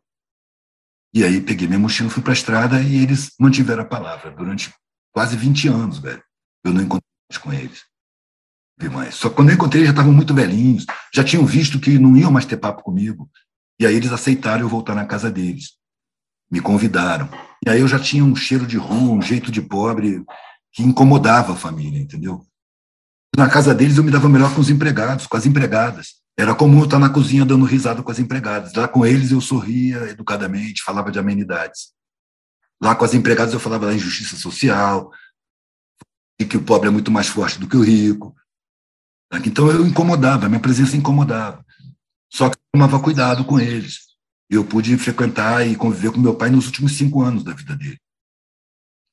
[1.13, 4.73] E aí peguei minha mochila, fui para a estrada e eles mantiveram a palavra durante
[5.13, 6.23] quase 20 anos, velho.
[6.65, 7.85] Eu não encontrei mais com eles.
[8.79, 9.15] Vi mais.
[9.15, 12.31] Só que quando eu encontrei, já estavam muito velhinhos, já tinham visto que não iam
[12.31, 13.31] mais ter papo comigo.
[13.79, 15.75] E aí eles aceitaram eu voltar na casa deles.
[16.51, 17.29] Me convidaram.
[17.65, 20.25] E aí eu já tinha um cheiro de rua, um jeito de pobre
[20.73, 22.45] que incomodava a família, entendeu?
[23.37, 26.15] Na casa deles eu me dava melhor com os empregados, com as empregadas.
[26.37, 28.75] Era comum eu estar na cozinha dando risada com as empregadas.
[28.75, 31.93] Lá com eles eu sorria educadamente, falava de amenidades.
[32.83, 35.11] Lá com as empregadas eu falava da injustiça social,
[36.41, 38.35] e que o pobre é muito mais forte do que o rico.
[39.45, 41.65] Então eu incomodava, minha presença incomodava.
[42.33, 44.01] Só que eu tomava cuidado com eles.
[44.49, 47.99] Eu pude frequentar e conviver com meu pai nos últimos cinco anos da vida dele.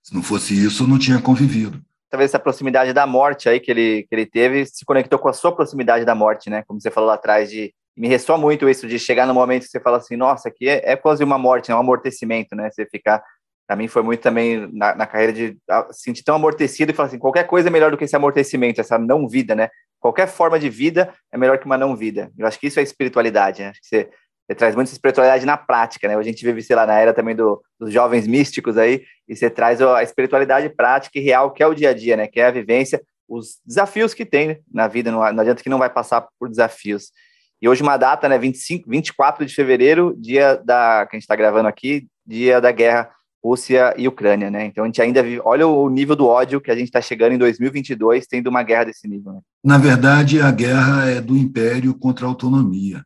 [0.04, 3.72] Se não fosse isso, eu não tinha convivido talvez essa proximidade da morte aí que
[3.72, 6.62] ele, que ele teve se conectou com a sua proximidade da morte, né?
[6.68, 9.70] Como você falou lá atrás, de me ressoa muito isso de chegar no momento que
[9.70, 12.70] você fala assim, nossa, aqui é, é quase uma morte, é um amortecimento, né?
[12.70, 13.24] Você ficar,
[13.72, 15.58] para mim foi muito também na, na carreira de
[15.92, 18.98] sentir tão amortecido e falar assim, qualquer coisa é melhor do que esse amortecimento, essa
[18.98, 19.70] não vida, né?
[19.98, 22.30] Qualquer forma de vida é melhor que uma não vida.
[22.38, 23.70] Eu acho que isso é espiritualidade, né?
[23.70, 24.10] Acho que você
[24.46, 26.18] você traz muita espiritualidade na prática, né?
[26.18, 29.50] A gente vive, sei lá, na era também do, dos jovens místicos aí, e você
[29.50, 32.28] traz a espiritualidade prática e real, que é o dia a dia, né?
[32.28, 35.80] Que é a vivência, os desafios que tem na vida, não, não adianta que não
[35.80, 37.14] vai passar por desafios.
[37.62, 41.38] E hoje uma data, né, 25, 24 de fevereiro, dia da, que a gente está
[41.38, 43.10] gravando aqui, dia da guerra
[43.44, 44.66] Rússia e Ucrânia, né?
[44.66, 47.34] Então a gente ainda vive, olha o nível do ódio que a gente está chegando
[47.34, 49.34] em 2022, tendo uma guerra desse nível.
[49.34, 49.42] Né?
[49.64, 53.04] Na verdade, a guerra é do império contra a autonomia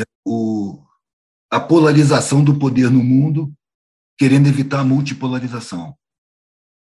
[0.00, 0.80] é o,
[1.50, 3.52] a polarização do poder no mundo,
[4.16, 5.96] querendo evitar a multipolarização.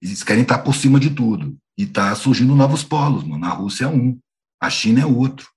[0.02, 1.56] Eles querem estar por cima de tudo.
[1.76, 3.44] E está surgindo novos polos, mano.
[3.44, 4.18] A Rússia é um,
[4.60, 5.48] a China é outro.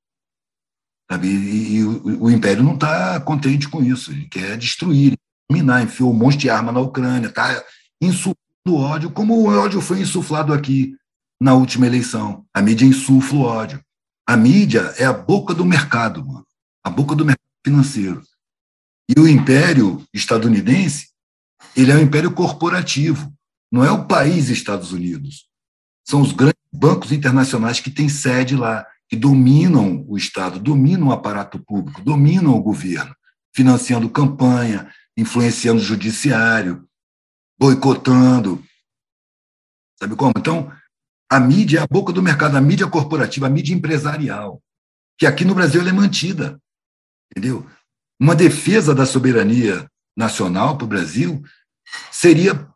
[1.12, 1.27] Sabe?
[1.27, 4.12] E, e o, o, Império não está contente com isso.
[4.12, 5.17] Ele quer destruir,
[5.51, 7.63] minar, enfiou um monte de arma na Ucrânia, está
[8.01, 8.37] insuflando
[8.67, 10.95] ódio, como o ódio foi insuflado aqui
[11.39, 12.45] na última eleição.
[12.53, 13.83] A mídia insufla o ódio.
[14.27, 16.45] A mídia é a boca do mercado, mano
[16.83, 18.23] a boca do mercado financeiro.
[19.09, 21.09] E o império estadunidense,
[21.75, 23.31] ele é um império corporativo,
[23.71, 25.47] não é o país Estados Unidos.
[26.07, 31.11] São os grandes bancos internacionais que têm sede lá, que dominam o Estado, dominam o
[31.11, 33.15] aparato público, dominam o governo,
[33.53, 36.88] financiando campanha, influenciando o judiciário,
[37.60, 38.63] boicotando.
[40.00, 40.34] Sabe como?
[40.38, 40.71] Então,
[41.30, 44.62] a mídia é a boca do mercado, a mídia corporativa, a mídia empresarial,
[45.17, 46.60] que aqui no Brasil é mantida.
[47.32, 47.65] Entendeu?
[48.19, 51.41] Uma defesa da soberania nacional para o Brasil
[52.12, 52.67] seria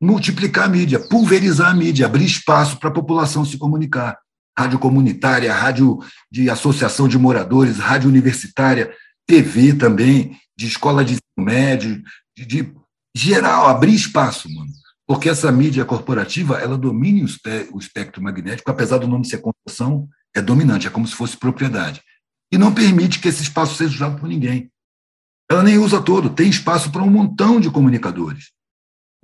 [0.00, 4.18] multiplicar a mídia, pulverizar a mídia, abrir espaço para a população se comunicar.
[4.58, 5.98] Rádio comunitária, rádio
[6.30, 8.94] de associação de moradores, rádio universitária,
[9.26, 12.02] TV também, de escola de ensino médio,
[12.36, 12.74] de, de
[13.16, 14.70] geral, abrir espaço, mano.
[15.06, 17.26] Porque essa mídia corporativa, ela domina
[17.72, 22.00] o espectro magnético, apesar do nome ser concessão, é dominante, é como se fosse propriedade
[22.52, 24.70] e não permite que esse espaço seja usado por ninguém.
[25.50, 28.52] Ela nem usa todo, tem espaço para um montão de comunicadores,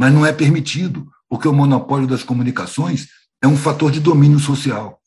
[0.01, 3.09] mas não é permitido, porque o monopólio das comunicações
[3.43, 4.99] é um fator de domínio social.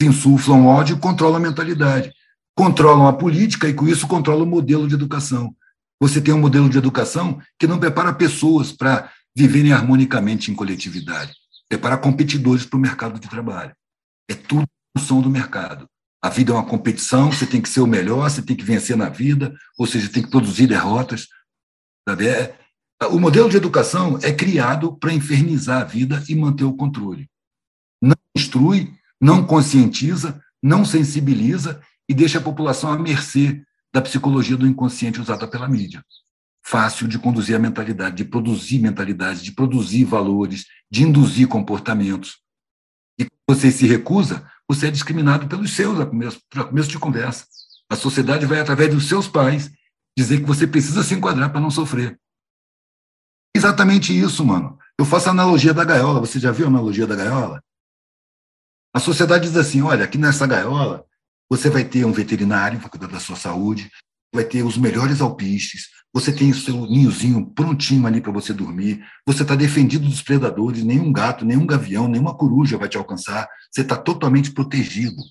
[0.00, 2.12] Insuflam ódio e controlam a mentalidade.
[2.54, 5.54] Controlam a política e, com isso, controlam o modelo de educação.
[6.00, 11.32] Você tem um modelo de educação que não prepara pessoas para viverem harmonicamente em coletividade,
[11.68, 13.74] prepara competidores para o mercado de trabalho.
[14.28, 15.86] É tudo função do mercado.
[16.22, 18.96] A vida é uma competição, você tem que ser o melhor, você tem que vencer
[18.96, 21.26] na vida, ou seja, tem que produzir derrotas.
[22.08, 22.28] Sabe?
[22.28, 22.56] É,
[23.10, 27.28] o modelo de educação é criado para infernizar a vida e manter o controle.
[28.00, 33.62] Não instrui, não conscientiza, não sensibiliza e deixa a população à mercê
[33.92, 36.04] da psicologia do inconsciente usada pela mídia.
[36.64, 42.40] Fácil de conduzir a mentalidade, de produzir mentalidades, de produzir valores, de induzir comportamentos.
[43.18, 47.46] E você se recusa, você é discriminado pelos seus, a começo, a começo de conversa.
[47.90, 49.70] A sociedade vai, através dos seus pais,
[50.16, 52.18] dizer que você precisa se enquadrar para não sofrer.
[53.54, 54.78] Exatamente isso, mano.
[54.98, 56.20] Eu faço a analogia da gaiola.
[56.20, 57.62] Você já viu a analogia da gaiola?
[58.94, 61.04] A sociedade diz assim: olha, aqui nessa gaiola,
[61.52, 63.90] você vai ter um veterinário para cuidar da sua saúde,
[64.34, 69.04] vai ter os melhores alpistes, você tem o seu ninhozinho prontinho ali para você dormir,
[69.26, 73.82] você está defendido dos predadores, nenhum gato, nenhum gavião, nenhuma coruja vai te alcançar, você
[73.82, 75.22] está totalmente protegido.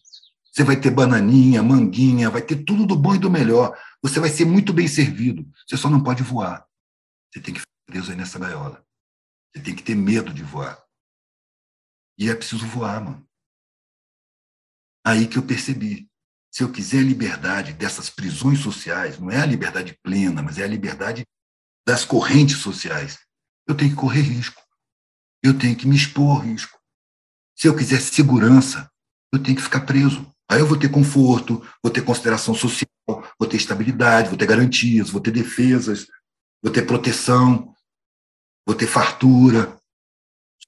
[0.51, 3.75] Você vai ter bananinha, manguinha, vai ter tudo do bom e do melhor.
[4.03, 5.49] Você vai ser muito bem servido.
[5.65, 6.67] Você só não pode voar.
[7.33, 8.85] Você tem que ficar preso aí nessa gaiola.
[9.55, 10.77] Você tem que ter medo de voar.
[12.15, 13.27] E é preciso voar, mano.
[15.03, 16.10] Aí que eu percebi
[16.51, 20.63] se eu quiser a liberdade dessas prisões sociais, não é a liberdade plena, mas é
[20.63, 21.25] a liberdade
[21.87, 23.19] das correntes sociais,
[23.67, 24.61] eu tenho que correr risco.
[25.41, 26.77] Eu tenho que me expor ao risco.
[27.55, 28.91] Se eu quiser segurança,
[29.33, 30.29] eu tenho que ficar preso.
[30.49, 32.87] Aí eu vou ter conforto, vou ter consideração social,
[33.39, 36.05] vou ter estabilidade, vou ter garantias, vou ter defesas,
[36.61, 37.73] vou ter proteção,
[38.67, 39.79] vou ter fartura.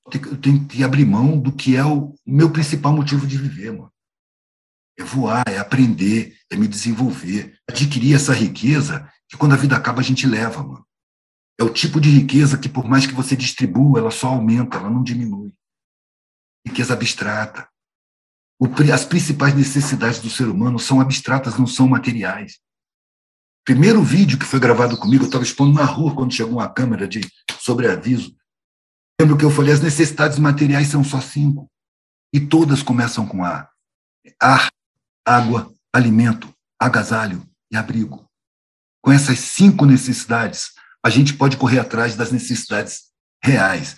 [0.05, 3.92] Eu tenho que abrir mão do que é o meu principal motivo de viver, mano.
[4.97, 10.01] É voar, é aprender, é me desenvolver, adquirir essa riqueza que quando a vida acaba
[10.01, 10.85] a gente leva, mano.
[11.59, 14.89] É o tipo de riqueza que por mais que você distribua, ela só aumenta, ela
[14.89, 15.53] não diminui.
[16.65, 17.67] Riqueza abstrata.
[18.93, 22.59] as principais necessidades do ser humano são abstratas, não são materiais.
[23.65, 27.07] Primeiro vídeo que foi gravado comigo, eu estava expondo na rua quando chegou uma câmera
[27.07, 27.21] de
[27.59, 28.35] sobreaviso.
[29.19, 31.69] Lembro que eu falei, as necessidades materiais são só cinco.
[32.33, 33.69] E todas começam com A.
[34.41, 34.69] Ar,
[35.25, 38.25] água, alimento, agasalho e abrigo.
[39.01, 40.71] Com essas cinco necessidades,
[41.03, 43.11] a gente pode correr atrás das necessidades
[43.43, 43.97] reais,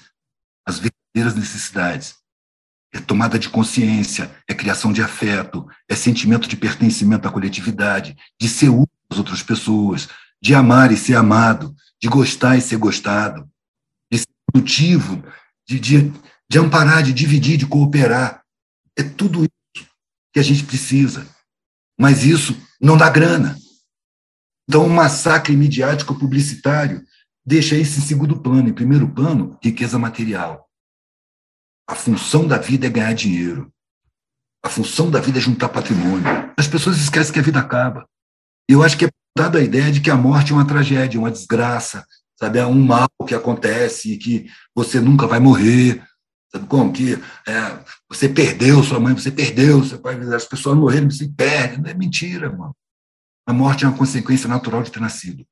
[0.68, 2.16] as verdadeiras necessidades.
[2.94, 8.48] É tomada de consciência, é criação de afeto, é sentimento de pertencimento à coletividade, de
[8.48, 10.08] ser útil às outras pessoas,
[10.42, 13.50] de amar e ser amado, de gostar e ser gostado,
[14.12, 15.24] de ser produtivo,
[15.68, 16.14] de, de,
[16.50, 18.44] de amparar, de dividir, de cooperar.
[18.98, 19.65] É tudo isso
[20.36, 21.26] que a gente precisa.
[21.98, 23.58] Mas isso não dá grana.
[24.68, 27.02] Então, o massacre midiático publicitário
[27.46, 28.68] deixa isso em segundo plano.
[28.68, 30.70] Em primeiro plano, riqueza material.
[31.88, 33.72] A função da vida é ganhar dinheiro.
[34.62, 36.28] A função da vida é juntar patrimônio.
[36.58, 38.06] As pessoas esquecem que a vida acaba.
[38.68, 41.32] Eu acho que é dada a ideia de que a morte é uma tragédia, uma
[41.32, 42.06] desgraça,
[42.38, 42.60] sabe?
[42.60, 46.04] É um mal que acontece e que você nunca vai morrer.
[46.56, 46.94] Sabe como?
[46.94, 47.16] Que
[47.46, 51.82] é, você perdeu sua mãe, você perdeu seu pai, as pessoas morreram, você perde.
[51.82, 52.74] Não é mentira, mano.
[53.46, 55.46] A morte é uma consequência natural de ter nascido.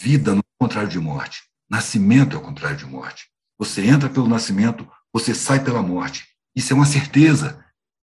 [0.00, 1.42] Vida não é o contrário de morte.
[1.68, 3.28] Nascimento é o contrário de morte.
[3.58, 6.28] Você entra pelo nascimento, você sai pela morte.
[6.54, 7.64] Isso é uma certeza.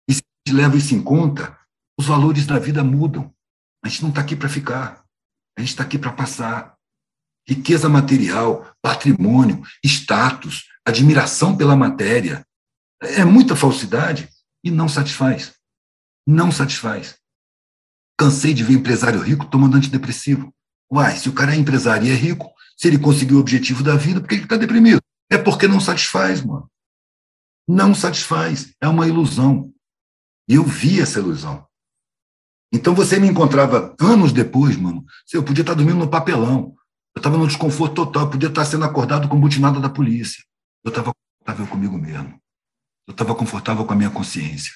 [0.07, 1.59] E se a gente leva isso em conta,
[1.99, 3.35] os valores da vida mudam.
[3.83, 5.03] A gente não está aqui para ficar.
[5.57, 6.77] A gente está aqui para passar.
[7.49, 12.47] Riqueza material, patrimônio, status, admiração pela matéria.
[13.01, 14.29] É muita falsidade
[14.65, 15.55] e não satisfaz.
[16.27, 17.17] Não satisfaz.
[18.17, 20.55] Cansei de ver empresário rico tomando antidepressivo.
[20.93, 23.97] Uai, se o cara é empresário e é rico, se ele conseguiu o objetivo da
[23.97, 25.01] vida, por que ele está deprimido?
[25.31, 26.71] É porque não satisfaz, mano.
[27.67, 28.75] Não satisfaz.
[28.81, 29.73] É uma ilusão.
[30.49, 31.67] E eu vi essa ilusão.
[32.73, 35.05] Então você me encontrava anos depois, mano.
[35.33, 36.75] Eu podia estar dormindo no papelão.
[37.15, 38.25] Eu estava no desconforto total.
[38.25, 40.43] Eu podia estar sendo acordado com butinada da polícia.
[40.85, 42.41] Eu estava confortável comigo mesmo.
[43.07, 44.73] Eu estava confortável com a minha consciência.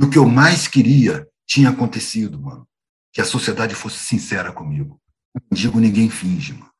[0.00, 2.66] E o que eu mais queria tinha acontecido, mano.
[3.12, 5.00] Que a sociedade fosse sincera comigo.
[5.34, 6.72] Não digo ninguém finge, mano.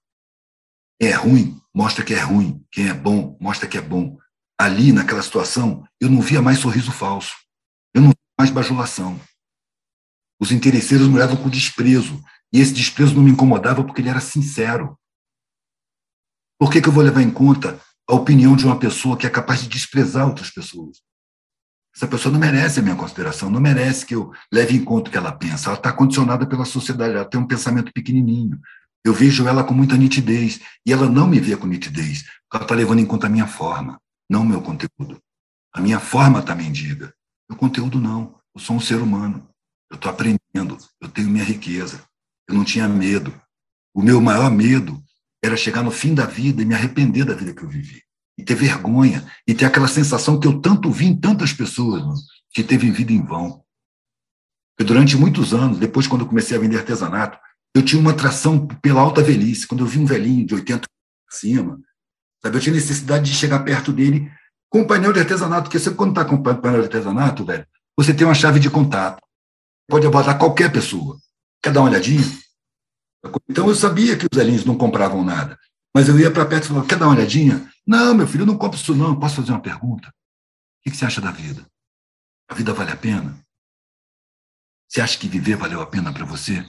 [1.00, 2.64] Quem é ruim, mostra que é ruim.
[2.70, 4.18] Quem é bom, mostra que é bom.
[4.59, 7.37] Ali, naquela situação, eu não via mais sorriso falso.
[7.92, 9.20] Eu não via mais bajulação.
[10.40, 12.22] Os interesseiros me olhavam com desprezo.
[12.55, 14.97] E esse desprezo não me incomodava porque ele era sincero.
[16.59, 19.31] Por que, que eu vou levar em conta a opinião de uma pessoa que é
[19.31, 20.99] capaz de desprezar outras pessoas.
[21.95, 25.12] Essa pessoa não merece a minha consideração, não merece que eu leve em conta o
[25.12, 25.69] que ela pensa.
[25.69, 28.61] Ela está condicionada pela sociedade, ela tem um pensamento pequenininho.
[29.05, 32.75] Eu vejo ela com muita nitidez e ela não me vê com nitidez, ela está
[32.75, 35.21] levando em conta a minha forma, não o meu conteúdo.
[35.73, 37.12] A minha forma está mendiga.
[37.51, 38.38] O conteúdo não.
[38.55, 39.49] Eu sou um ser humano.
[39.90, 40.79] Eu estou aprendendo.
[41.01, 42.03] Eu tenho minha riqueza.
[42.48, 43.35] Eu não tinha medo.
[43.94, 45.02] O meu maior medo
[45.42, 48.02] era chegar no fim da vida e me arrepender da vida que eu vivi.
[48.37, 52.18] E ter vergonha, e ter aquela sensação que eu tanto vi em tantas pessoas, mano,
[52.52, 53.62] que teve vida em vão.
[54.78, 57.38] Durante muitos anos, depois quando eu comecei a vender artesanato,
[57.74, 59.66] eu tinha uma atração pela alta velhice.
[59.66, 60.87] Quando eu vi um velhinho de 80
[61.30, 61.80] acima,
[62.42, 64.30] sabe, eu tinha necessidade de chegar perto dele
[64.68, 67.64] com o painel de artesanato, porque você, quando está com o painel de artesanato, velho,
[67.96, 69.22] você tem uma chave de contato.
[69.88, 71.16] Pode abordar qualquer pessoa.
[71.64, 72.22] Quer dar uma olhadinha?
[73.48, 75.59] Então eu sabia que os velhinhos não compravam nada.
[75.96, 77.72] Mas eu ia para perto e falava, quer dar uma olhadinha?
[77.87, 79.18] Não, meu filho, eu não compro isso não.
[79.18, 80.09] Posso fazer uma pergunta?
[80.09, 81.64] O que você acha da vida?
[82.50, 83.35] A vida vale a pena?
[84.87, 86.66] Você acha que viver valeu a pena para você?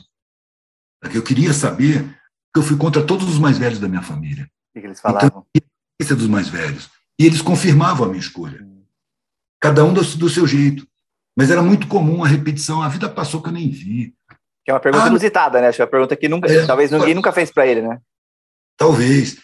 [1.13, 2.17] Eu queria saber
[2.53, 4.49] que eu fui contra todos os mais velhos da minha família.
[4.73, 5.45] O que eles falavam?
[5.53, 6.89] Então, esse é dos mais velhos.
[7.19, 8.63] E eles confirmavam a minha escolha.
[8.63, 8.85] Hum.
[9.59, 10.87] Cada um do, do, seu jeito.
[11.37, 12.81] Mas era muito comum a repetição.
[12.81, 14.15] A vida passou que eu nem vi.
[14.65, 15.67] Que é uma pergunta ah, inusitada, né?
[15.67, 17.99] Acho que é uma pergunta que nunca, é, talvez ninguém nunca fez para ele, né?
[18.75, 19.37] Talvez.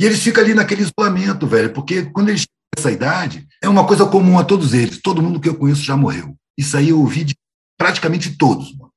[0.00, 3.84] E eles ficam ali naquele isolamento, velho, porque quando eles chegam nessa idade, é uma
[3.84, 5.02] coisa comum a todos eles.
[5.02, 6.36] Todo mundo que eu conheço já morreu.
[6.56, 7.34] Isso aí eu ouvi de
[7.76, 8.72] praticamente todos.
[8.76, 8.92] Mano.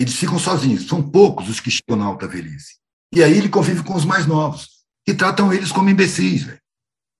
[0.00, 0.88] Eles ficam sozinhos.
[0.88, 2.76] São poucos os que chegam na alta velhice.
[3.14, 4.68] E aí ele convive com os mais novos,
[5.04, 6.60] que tratam eles como imbecis, velho.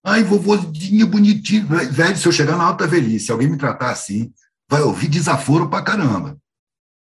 [0.04, 1.66] Ai, vovôzinho bonitinho.
[1.66, 4.32] Velho, se eu chegar na alta velhice, alguém me tratar assim,
[4.70, 6.38] vai ouvir desaforo pra caramba.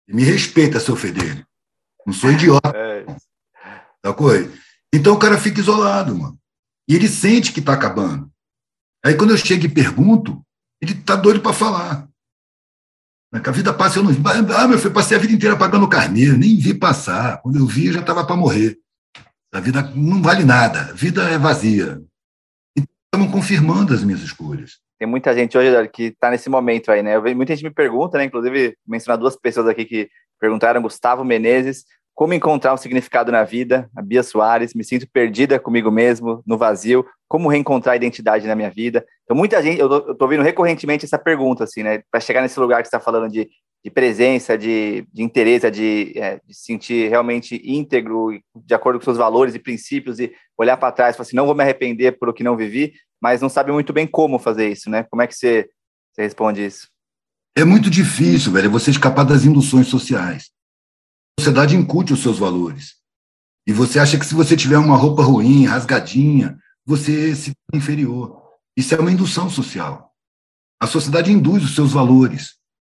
[0.08, 1.46] Me respeita, seu fedelho.
[2.06, 2.72] Não sou idiota.
[2.74, 3.04] É.
[3.04, 4.16] Tá?
[4.92, 6.38] Então o cara fica isolado, mano.
[6.88, 8.30] E ele sente que está acabando.
[9.04, 10.42] Aí quando eu chego e pergunto,
[10.80, 12.08] ele está doido para falar.
[13.30, 14.10] A vida passa, eu não.
[14.56, 17.42] Ah, meu filho, passei a vida inteira pagando carneiro, nem vi passar.
[17.42, 18.78] Quando eu vi, eu já estava para morrer.
[19.52, 22.02] A vida não vale nada, a vida é vazia.
[22.76, 24.78] Então, estavam confirmando as minhas escolhas.
[24.98, 27.18] Tem muita gente hoje que está nesse momento aí, né?
[27.34, 28.24] Muita gente me pergunta, né?
[28.24, 30.08] Inclusive, mencionar duas pessoas aqui que
[30.40, 31.84] perguntaram, Gustavo Menezes,
[32.18, 33.88] como encontrar um significado na vida?
[33.94, 37.06] A Bia Soares, me sinto perdida comigo mesmo, no vazio.
[37.28, 39.06] Como reencontrar a identidade na minha vida?
[39.22, 42.02] Então, muita gente, eu tô, eu ouvindo recorrentemente essa pergunta, assim, né?
[42.10, 43.48] Para chegar nesse lugar que você está falando de,
[43.84, 49.54] de presença, de, de interesse, de, é, sentir realmente íntegro, de acordo com seus valores
[49.54, 52.34] e princípios, e olhar para trás e falar assim: não vou me arrepender por o
[52.34, 55.02] que não vivi, mas não sabe muito bem como fazer isso, né?
[55.04, 55.68] Como é que você,
[56.12, 56.88] você responde isso?
[57.56, 60.50] É muito difícil, velho, você escapar das induções sociais
[61.38, 62.96] sociedade incute os seus valores.
[63.66, 68.42] E você acha que se você tiver uma roupa ruim, rasgadinha, você se inferior.
[68.76, 70.12] Isso é uma indução social.
[70.80, 72.56] A sociedade induz os seus valores,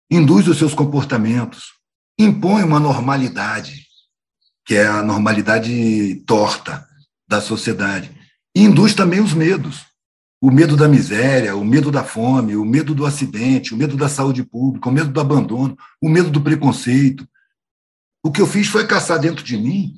[0.10, 1.74] induz os seus comportamentos,
[2.18, 3.88] impõe uma normalidade,
[4.66, 6.88] que é a normalidade torta
[7.28, 8.16] da sociedade.
[8.56, 9.86] E induz também os medos.
[10.42, 14.08] O medo da miséria, o medo da fome, o medo do acidente, o medo da
[14.08, 17.28] saúde pública, o medo do abandono, o medo do preconceito,
[18.24, 19.96] o que eu fiz foi caçar dentro de mim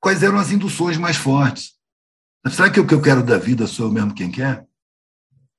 [0.00, 1.74] quais eram as induções mais fortes.
[2.48, 4.64] Será que o que eu quero da vida sou eu mesmo quem quer?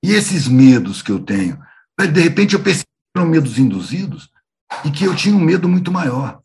[0.03, 1.59] E esses medos que eu tenho?
[1.99, 4.31] De repente eu percebi que eram medos induzidos
[4.85, 6.41] e que eu tinha um medo muito maior,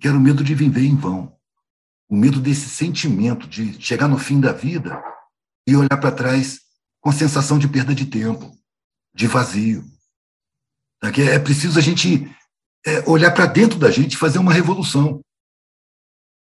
[0.00, 1.32] que era o medo de viver em vão.
[2.08, 5.00] O medo desse sentimento de chegar no fim da vida
[5.66, 6.63] e olhar para trás
[7.04, 8.58] com sensação de perda de tempo,
[9.14, 9.84] de vazio.
[11.02, 12.34] É preciso a gente
[12.86, 15.20] é, olhar para dentro da gente e fazer uma revolução.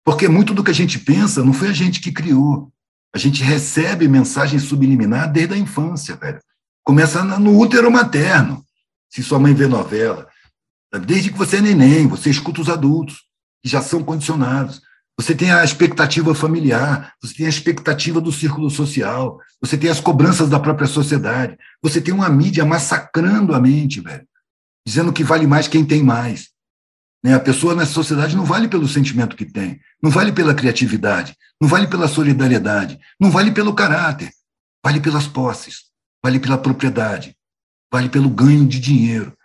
[0.04, 2.70] Porque muito do que a gente pensa não foi a gente que criou.
[3.16, 6.42] A gente recebe mensagem subliminar desde a infância, velho.
[6.84, 8.66] Começa no útero materno,
[9.10, 10.28] se sua mãe vê novela.
[11.06, 13.24] Desde que você é neném, você escuta os adultos,
[13.64, 14.82] que já são condicionados.
[15.20, 20.00] Você tem a expectativa familiar, você tem a expectativa do círculo social, você tem as
[20.00, 24.26] cobranças da própria sociedade, você tem uma mídia massacrando a mente, velho
[24.86, 26.50] dizendo que vale mais quem tem mais.
[27.24, 27.34] Né?
[27.34, 31.68] A pessoa nessa sociedade não vale pelo sentimento que tem, não vale pela criatividade, não
[31.68, 34.32] vale pela solidariedade, não vale pelo caráter,
[34.84, 35.84] vale pelas posses,
[36.24, 37.36] vale pela propriedade,
[37.92, 39.36] vale pelo ganho de dinheiro.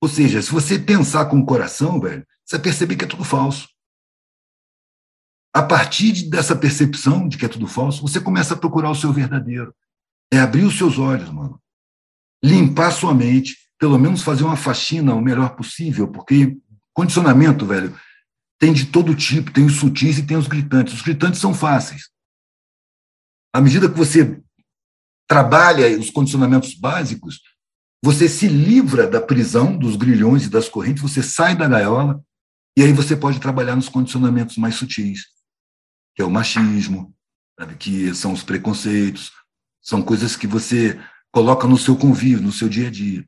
[0.00, 3.24] Ou seja, se você pensar com o coração, velho, você vai perceber que é tudo
[3.24, 3.68] falso.
[5.54, 9.12] A partir dessa percepção de que é tudo falso, você começa a procurar o seu
[9.12, 9.74] verdadeiro.
[10.32, 11.60] É abrir os seus olhos, mano.
[12.42, 16.56] Limpar sua mente, pelo menos fazer uma faxina o melhor possível, porque
[16.94, 17.94] condicionamento, velho,
[18.58, 20.94] tem de todo tipo, tem os sutis e tem os gritantes.
[20.94, 22.08] Os gritantes são fáceis.
[23.52, 24.40] À medida que você
[25.28, 27.40] trabalha os condicionamentos básicos,
[28.02, 32.22] você se livra da prisão dos grilhões e das correntes, você sai da gaiola
[32.76, 35.26] e aí você pode trabalhar nos condicionamentos mais sutis,
[36.14, 37.14] que é o machismo,
[37.58, 37.76] sabe?
[37.76, 39.32] que são os preconceitos,
[39.80, 41.00] são coisas que você
[41.32, 43.24] coloca no seu convívio, no seu dia a dia.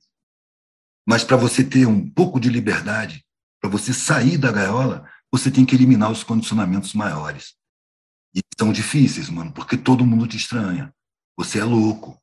[1.07, 3.24] Mas para você ter um pouco de liberdade,
[3.61, 7.55] para você sair da gaiola, você tem que eliminar os condicionamentos maiores.
[8.35, 10.93] E são difíceis, mano, porque todo mundo te estranha.
[11.37, 12.18] Você é louco.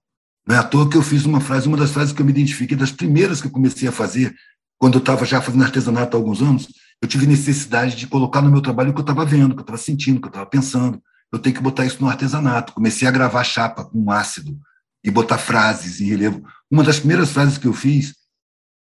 [0.47, 2.31] Não é à toa que eu fiz uma frase, uma das frases que eu me
[2.31, 4.35] identifiquei, das primeiras que eu comecei a fazer,
[4.77, 6.67] quando eu estava já fazendo artesanato há alguns anos,
[7.01, 9.59] eu tive necessidade de colocar no meu trabalho o que eu estava vendo, o que
[9.59, 11.01] eu estava sentindo, o que eu estava pensando.
[11.31, 12.73] Eu tenho que botar isso no artesanato.
[12.73, 14.59] Comecei a gravar chapa com ácido
[15.03, 16.45] e botar frases em relevo.
[16.69, 18.13] Uma das primeiras frases que eu fiz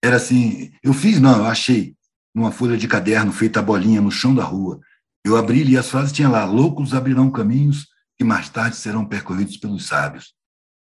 [0.04, 1.94] era assim: eu fiz, não, eu achei,
[2.34, 4.80] numa folha de caderno feita a bolinha no chão da rua.
[5.24, 7.86] Eu abri e as frases, tinha lá: loucos abrirão caminhos
[8.18, 10.34] que mais tarde serão percorridos pelos sábios.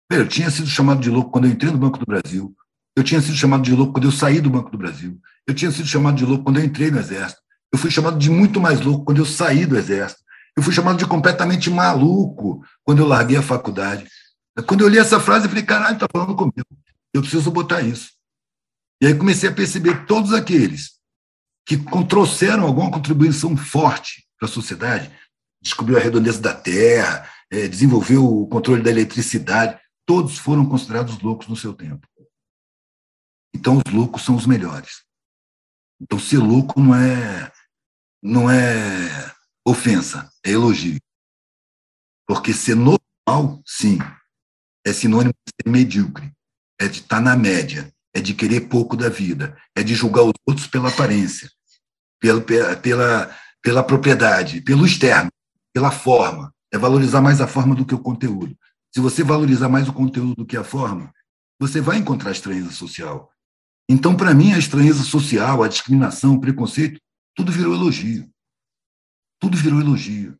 [0.09, 2.55] Eu tinha sido chamado de louco quando eu entrei no Banco do Brasil.
[2.95, 5.19] Eu tinha sido chamado de louco quando eu saí do Banco do Brasil.
[5.47, 7.41] Eu tinha sido chamado de louco quando eu entrei no Exército.
[7.71, 10.21] Eu fui chamado de muito mais louco quando eu saí do Exército.
[10.57, 14.07] Eu fui chamado de completamente maluco quando eu larguei a faculdade.
[14.67, 16.65] Quando eu li essa frase, eu falei, caralho, está falando comigo.
[17.13, 18.11] Eu preciso botar isso.
[19.01, 20.95] E aí comecei a perceber todos aqueles
[21.65, 21.77] que
[22.07, 25.11] trouxeram alguma contribuição forte para a sociedade,
[25.61, 31.47] descobriu a redondeza da Terra, é, desenvolveu o controle da eletricidade, todos foram considerados loucos
[31.47, 32.07] no seu tempo.
[33.53, 35.04] Então, os loucos são os melhores.
[36.01, 37.51] Então, ser louco não é,
[38.21, 39.33] não é
[39.65, 40.99] ofensa, é elogio.
[42.27, 43.97] Porque ser normal, sim,
[44.85, 46.31] é sinônimo de ser medíocre,
[46.79, 50.33] é de estar na média, é de querer pouco da vida, é de julgar os
[50.45, 51.49] outros pela aparência,
[52.19, 55.31] pela, pela, pela propriedade, pelo externo,
[55.73, 56.53] pela forma.
[56.73, 58.57] É valorizar mais a forma do que o conteúdo.
[58.93, 61.13] Se você valorizar mais o conteúdo do que a forma,
[61.59, 63.29] você vai encontrar estranheza social.
[63.89, 66.99] Então, para mim, a estranheza social, a discriminação, o preconceito,
[67.35, 68.27] tudo virou elogio.
[69.39, 70.35] Tudo virou elogio.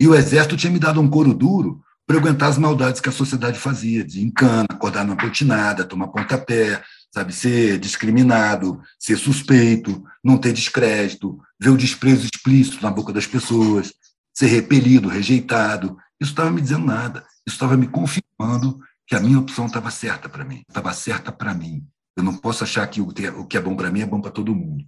[0.00, 3.12] E o exército tinha me dado um couro duro para aguentar as maldades que a
[3.12, 6.82] sociedade fazia, de encana, acordar na potinada, tomar pontapé,
[7.12, 13.26] sabe, ser discriminado, ser suspeito, não ter descrédito, ver o desprezo explícito na boca das
[13.26, 13.92] pessoas,
[14.34, 15.96] ser repelido, rejeitado.
[16.20, 17.24] Isso estava me dizendo nada.
[17.46, 21.54] Isso estava me confirmando que a minha opção estava certa para mim, estava certa para
[21.54, 21.86] mim.
[22.16, 23.12] Eu não posso achar que o
[23.46, 24.84] que é bom para mim é bom para todo mundo.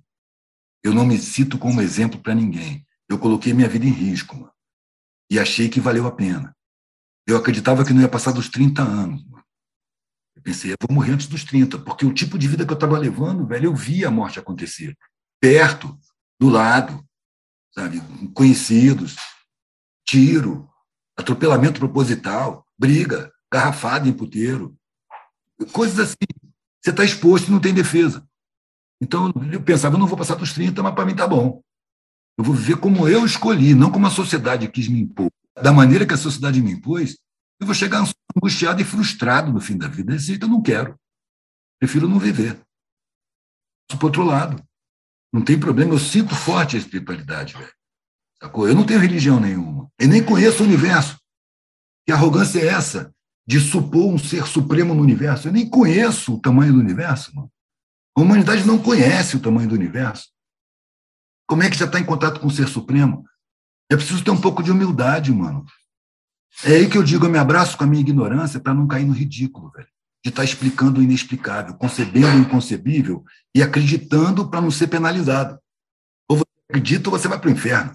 [0.83, 2.87] Eu não me cito como exemplo para ninguém.
[3.09, 4.53] Eu coloquei minha vida em risco, mano,
[5.31, 6.55] e achei que valeu a pena.
[7.27, 9.25] Eu acreditava que não ia passar dos 30 anos.
[9.25, 9.45] Mano.
[10.37, 12.77] Eu pensei, eu vou morrer antes dos 30, porque o tipo de vida que eu
[12.77, 14.97] estava levando, velho, eu via a morte acontecer.
[15.41, 15.99] Perto,
[16.39, 17.03] do lado,
[17.75, 18.03] sabe?
[18.35, 19.17] Conhecidos,
[20.07, 20.69] tiro,
[21.17, 24.77] atropelamento proposital, briga, garrafada em puteiro,
[25.73, 26.44] coisas assim.
[26.85, 28.27] Você está exposto e não tem defesa.
[29.01, 31.63] Então, eu pensava, eu não vou passar dos 30, mas para mim tá bom.
[32.37, 35.31] Eu vou viver como eu escolhi, não como a sociedade quis me impor
[35.61, 37.19] da maneira que a sociedade me impôs,
[37.61, 38.05] eu vou chegar
[38.37, 40.13] angustiado e frustrado no fim da vida.
[40.13, 40.99] Desse jeito eu não quero.
[41.79, 42.61] Prefiro não viver.
[43.89, 44.63] Por outro lado,
[45.33, 47.73] não tem problema, eu sinto forte a espiritualidade, velho.
[48.41, 48.69] Sacou?
[48.69, 49.89] Eu não tenho religião nenhuma.
[49.99, 51.19] Eu nem conheço o universo.
[52.05, 53.14] Que arrogância é essa
[53.47, 55.49] de supor um ser supremo no universo?
[55.49, 57.51] Eu nem conheço o tamanho do universo, mano.
[58.17, 60.29] A humanidade não conhece o tamanho do universo.
[61.47, 63.25] Como é que já está em contato com o ser supremo?
[63.91, 65.65] É preciso ter um pouco de humildade, mano.
[66.63, 69.05] É aí que eu digo, eu me abraço com a minha ignorância para não cair
[69.05, 69.89] no ridículo, velho.
[70.25, 73.25] De estar tá explicando o inexplicável, concebendo o inconcebível
[73.55, 75.59] e acreditando para não ser penalizado.
[76.29, 77.95] Ou você acredita ou você vai para o inferno.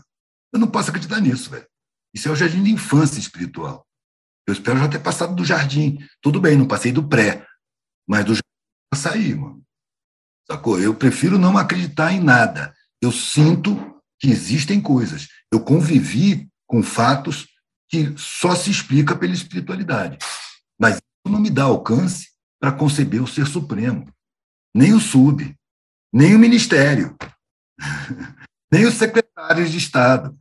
[0.53, 1.65] Eu não posso acreditar nisso, velho.
[2.13, 3.85] Isso é o jardim de infância espiritual.
[4.49, 5.99] Eu espero já ter passado do jardim.
[6.21, 7.45] Tudo bem, não passei do pré,
[8.07, 8.43] mas do jardim
[8.93, 9.63] eu saí, mano.
[10.49, 10.79] Sacou?
[10.79, 12.73] Eu prefiro não acreditar em nada.
[12.99, 15.27] Eu sinto que existem coisas.
[15.51, 17.47] Eu convivi com fatos
[17.87, 20.17] que só se explica pela espiritualidade.
[20.79, 22.29] Mas isso não me dá alcance
[22.59, 24.11] para conceber o ser supremo.
[24.75, 25.55] Nem o sub,
[26.11, 27.15] nem o ministério,
[28.71, 30.37] nem os secretários de Estado.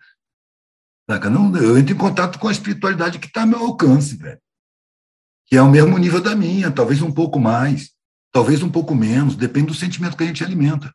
[1.09, 4.38] Não, eu entro em contato com a espiritualidade que está ao meu alcance, velho.
[5.46, 7.90] Que é ao mesmo nível da minha, talvez um pouco mais,
[8.30, 10.88] talvez um pouco menos, depende do sentimento que a gente alimenta.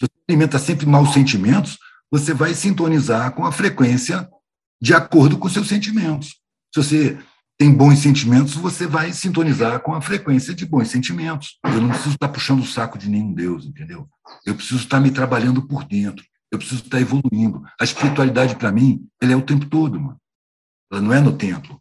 [0.00, 1.78] Se você alimenta sempre maus sentimentos,
[2.10, 4.28] você vai sintonizar com a frequência
[4.82, 6.40] de acordo com seus sentimentos.
[6.74, 7.18] Se você
[7.56, 11.58] tem bons sentimentos, você vai sintonizar com a frequência de bons sentimentos.
[11.62, 14.08] Eu não preciso estar puxando o saco de nenhum Deus, entendeu?
[14.44, 16.24] Eu preciso estar me trabalhando por dentro.
[16.52, 17.64] Eu preciso estar evoluindo.
[17.80, 20.20] A espiritualidade, para mim, ela é o tempo todo, mano.
[20.92, 21.80] Ela não é no templo.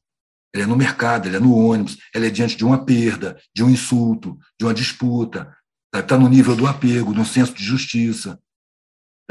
[0.53, 3.63] Ela é no mercado, ela é no ônibus, ela é diante de uma perda, de
[3.63, 5.55] um insulto, de uma disputa.
[5.93, 8.39] Está no nível do apego, no senso de justiça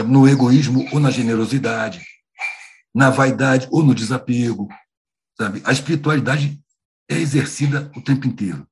[0.04, 2.04] no egoísmo ou na generosidade,
[2.94, 4.68] na vaidade ou no desapego,
[5.36, 5.62] sabe?
[5.64, 6.60] A espiritualidade
[7.10, 8.62] é exercida o tempo inteiro.
[8.62, 8.66] O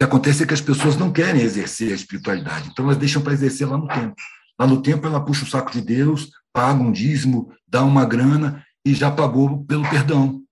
[0.00, 3.32] que acontece é que as pessoas não querem exercer a espiritualidade, então elas deixam para
[3.32, 4.14] exercer lá no tempo.
[4.66, 8.94] No tempo ela puxa o saco de Deus, paga um dízimo, dá uma grana e
[8.94, 10.42] já pagou pelo perdão.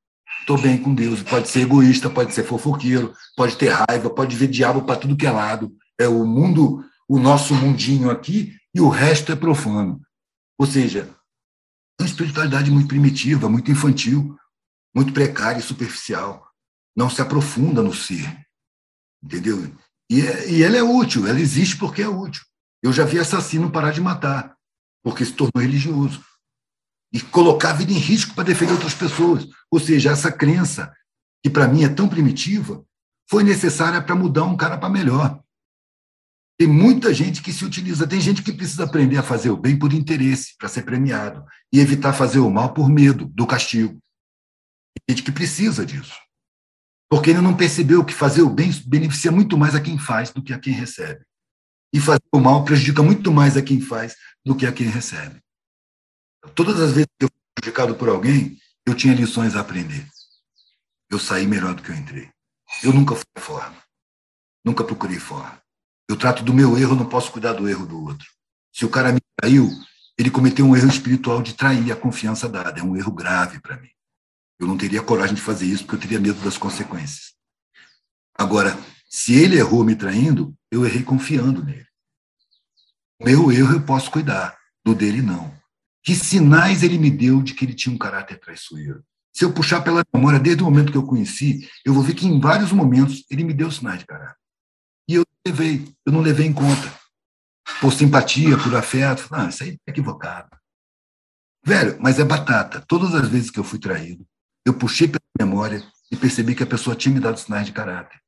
[0.40, 1.22] Estou bem com Deus.
[1.22, 5.26] Pode ser egoísta, pode ser fofoqueiro, pode ter raiva, pode ver diabo para tudo que
[5.26, 5.74] é lado.
[5.98, 10.00] É o mundo, o nosso mundinho aqui e o resto é profano.
[10.58, 11.14] Ou seja,
[12.00, 14.36] uma espiritualidade muito primitiva, muito infantil,
[14.94, 16.46] muito precária e superficial.
[16.96, 18.26] não se aprofunda no ser.
[19.22, 19.70] Entendeu?
[20.11, 22.42] E, é, e ela é útil, ela existe porque é útil.
[22.83, 24.57] Eu já vi assassino parar de matar,
[25.03, 26.24] porque se tornou religioso.
[27.12, 29.47] E colocar a vida em risco para defender outras pessoas.
[29.70, 30.95] Ou seja, essa crença,
[31.43, 32.85] que para mim é tão primitiva,
[33.28, 35.43] foi necessária para mudar um cara para melhor.
[36.59, 39.78] Tem muita gente que se utiliza, tem gente que precisa aprender a fazer o bem
[39.78, 43.99] por interesse, para ser premiado, e evitar fazer o mal por medo do castigo.
[44.95, 46.14] Tem gente que precisa disso.
[47.11, 50.43] Porque ele não percebeu que fazer o bem beneficia muito mais a quem faz do
[50.43, 51.24] que a quem recebe.
[51.93, 55.41] E fazer o mal prejudica muito mais a quem faz do que a quem recebe.
[56.55, 60.07] Todas as vezes que eu fui prejudicado por alguém, eu tinha lições a aprender.
[61.11, 62.30] Eu saí melhor do que eu entrei.
[62.82, 63.76] Eu nunca fui forma.
[64.64, 65.61] Nunca procurei forma.
[66.09, 68.28] Eu trato do meu erro, não posso cuidar do erro do outro.
[68.72, 69.68] Se o cara me traiu,
[70.18, 72.80] ele cometeu um erro espiritual de trair a confiança dada.
[72.80, 73.91] É um erro grave para mim.
[74.59, 77.34] Eu não teria coragem de fazer isso porque eu teria medo das consequências.
[78.34, 78.78] Agora,
[79.09, 81.87] se ele errou me traindo, eu errei confiando nele.
[83.21, 85.55] Meu erro eu posso cuidar, do dele não.
[86.03, 89.05] Que sinais ele me deu de que ele tinha um caráter traiçoeiro?
[89.33, 92.27] Se eu puxar pela memória desde o momento que eu conheci, eu vou ver que
[92.27, 94.41] em vários momentos ele me deu sinais de caráter.
[95.09, 96.93] E eu levei, eu não levei em conta.
[97.81, 99.29] Por simpatia, por afeto.
[99.31, 100.51] Não, isso aí é equivocado.
[101.64, 102.85] Velho, mas é batata.
[102.89, 104.27] Todas as vezes que eu fui traído,
[104.66, 108.18] eu puxei pela memória e percebi que a pessoa tinha me dado sinais de caráter.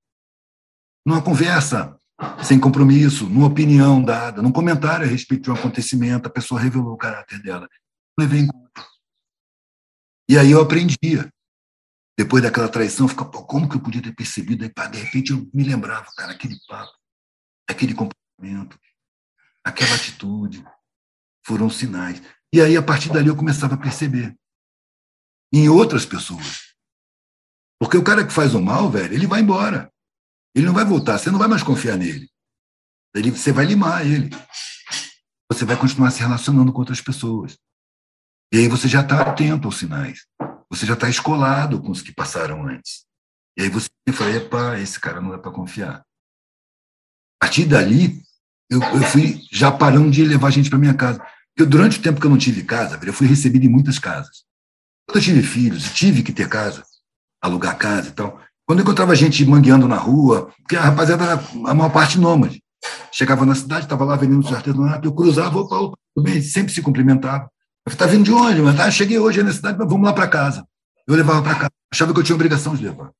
[1.05, 1.99] Numa conversa
[2.45, 6.93] sem compromisso, numa opinião dada, num comentário a respeito de um acontecimento, a pessoa revelou
[6.93, 7.69] o caráter dela.
[8.19, 8.87] Levei em conta.
[10.29, 11.31] E aí eu aprendia.
[12.19, 14.65] Depois daquela traição, fica, como que eu podia ter percebido?
[14.65, 16.93] Aí, de repente eu me lembrava, cara, aquele papo,
[17.69, 18.79] aquele comportamento,
[19.65, 20.65] aquela atitude,
[21.45, 22.23] foram sinais.
[22.53, 24.37] E aí, a partir dali, eu começava a perceber
[25.53, 26.75] em outras pessoas.
[27.81, 29.92] Porque o cara que faz o mal, velho, ele vai embora.
[30.55, 32.29] Ele não vai voltar, você não vai mais confiar nele.
[33.15, 34.31] Ele, você vai limar ele.
[35.51, 37.59] Você vai continuar se relacionando com outras pessoas.
[38.53, 40.27] E aí você já está atento aos sinais.
[40.71, 43.05] Você já está escolado com os que passaram antes.
[43.59, 46.01] E aí você fala, epa, esse cara não dá para confiar.
[47.41, 48.23] A partir dali,
[48.71, 51.19] eu, eu fui já parando de levar gente para minha casa.
[51.55, 54.45] Porque durante o tempo que eu não tive casa, eu fui recebido em muitas casas.
[55.07, 56.83] Quando eu tive filhos, tive que ter casa,
[57.43, 58.41] alugar casa e tal.
[58.73, 61.35] Quando eu encontrava gente mangueando na rua, porque a rapaziada era
[61.67, 62.65] a maior parte nômade.
[63.13, 66.81] Chegava na cidade, estava lá vendendo seu artesanato, eu cruzava, opa, opa, bem, sempre se
[66.81, 67.51] cumprimentava.
[67.85, 68.63] Eu falei, tá vindo de onde?
[68.63, 70.67] Mas, ah, cheguei hoje na cidade, mas vamos lá para casa.
[71.07, 73.11] Eu levava para casa, achava que eu tinha obrigação de levar.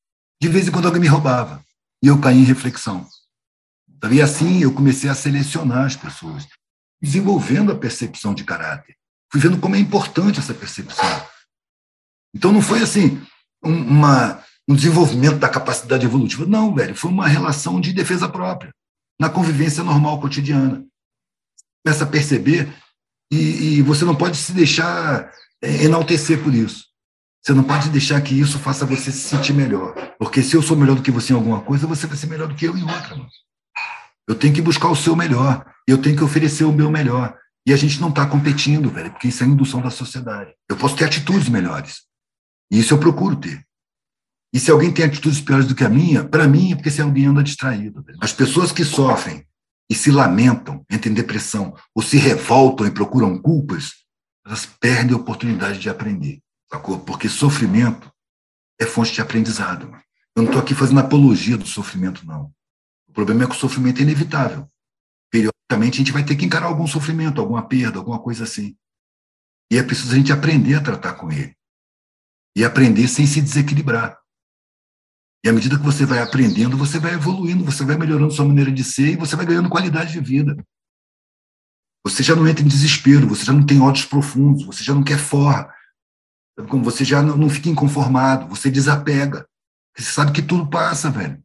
[0.41, 1.63] De vez em quando alguém me roubava,
[2.03, 3.07] e eu caí em reflexão.
[4.11, 6.49] E assim eu comecei a selecionar as pessoas,
[6.99, 8.97] desenvolvendo a percepção de caráter.
[9.31, 11.27] Fui vendo como é importante essa percepção.
[12.35, 13.21] Então não foi assim
[13.63, 16.47] uma, um desenvolvimento da capacidade evolutiva.
[16.47, 18.73] Não, velho, foi uma relação de defesa própria,
[19.21, 20.85] na convivência normal cotidiana.
[21.85, 22.73] Começa a perceber
[23.33, 25.31] e, e você não pode se deixar
[25.63, 26.85] é, enaltecer por isso.
[27.43, 29.95] Você não pode deixar que isso faça você se sentir melhor.
[30.17, 32.47] Porque se eu sou melhor do que você em alguma coisa, você vai ser melhor
[32.47, 33.17] do que eu em outra.
[33.17, 33.29] Mano.
[34.29, 35.67] Eu tenho que buscar o seu melhor.
[35.89, 37.37] Eu tenho que oferecer o meu melhor.
[37.67, 40.55] E a gente não está competindo, velho, porque isso é indução da sociedade.
[40.69, 42.03] Eu posso ter atitudes melhores.
[42.71, 43.65] E isso eu procuro ter.
[44.53, 47.01] E se alguém tem atitudes piores do que a minha, para mim é porque esse
[47.01, 48.05] alguém anda distraído.
[48.21, 49.47] As pessoas que sofrem
[49.91, 53.93] e se lamentam, entram em depressão, ou se revoltam e procuram culpas,
[54.45, 56.41] elas perdem a oportunidade de aprender.
[57.07, 58.11] Porque sofrimento
[58.81, 59.91] é fonte de aprendizado.
[60.35, 62.53] Eu não estou aqui fazendo apologia do sofrimento, não.
[63.09, 64.67] O problema é que o sofrimento é inevitável.
[65.31, 68.77] Periodicamente a gente vai ter que encarar algum sofrimento, alguma perda, alguma coisa assim.
[69.71, 71.55] E é preciso a gente aprender a tratar com ele.
[72.57, 74.19] E aprender sem se desequilibrar.
[75.45, 78.71] E à medida que você vai aprendendo, você vai evoluindo, você vai melhorando sua maneira
[78.71, 80.57] de ser e você vai ganhando qualidade de vida.
[82.07, 85.03] Você já não entra em desespero, você já não tem ódios profundos, você já não
[85.03, 85.73] quer forra.
[86.69, 89.47] Como você já não, fica inconformado, você desapega.
[89.97, 91.43] Você sabe que tudo passa, velho.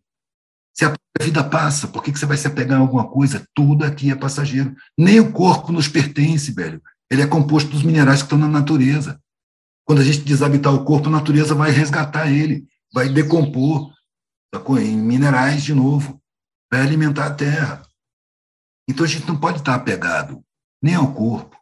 [0.76, 3.48] Se a vida passa, por que, que você vai se apegar a alguma coisa?
[3.56, 4.76] Tudo aqui é passageiro.
[4.98, 6.82] Nem o corpo nos pertence, velho.
[7.10, 9.20] Ele é composto dos minerais que estão na natureza.
[9.86, 13.96] Quando a gente desabitar o corpo, a natureza vai resgatar ele vai decompor
[14.80, 16.22] em minerais de novo,
[16.72, 17.84] vai alimentar a terra.
[18.90, 20.44] Então a gente não pode estar apegado
[20.82, 21.58] nem ao corpo,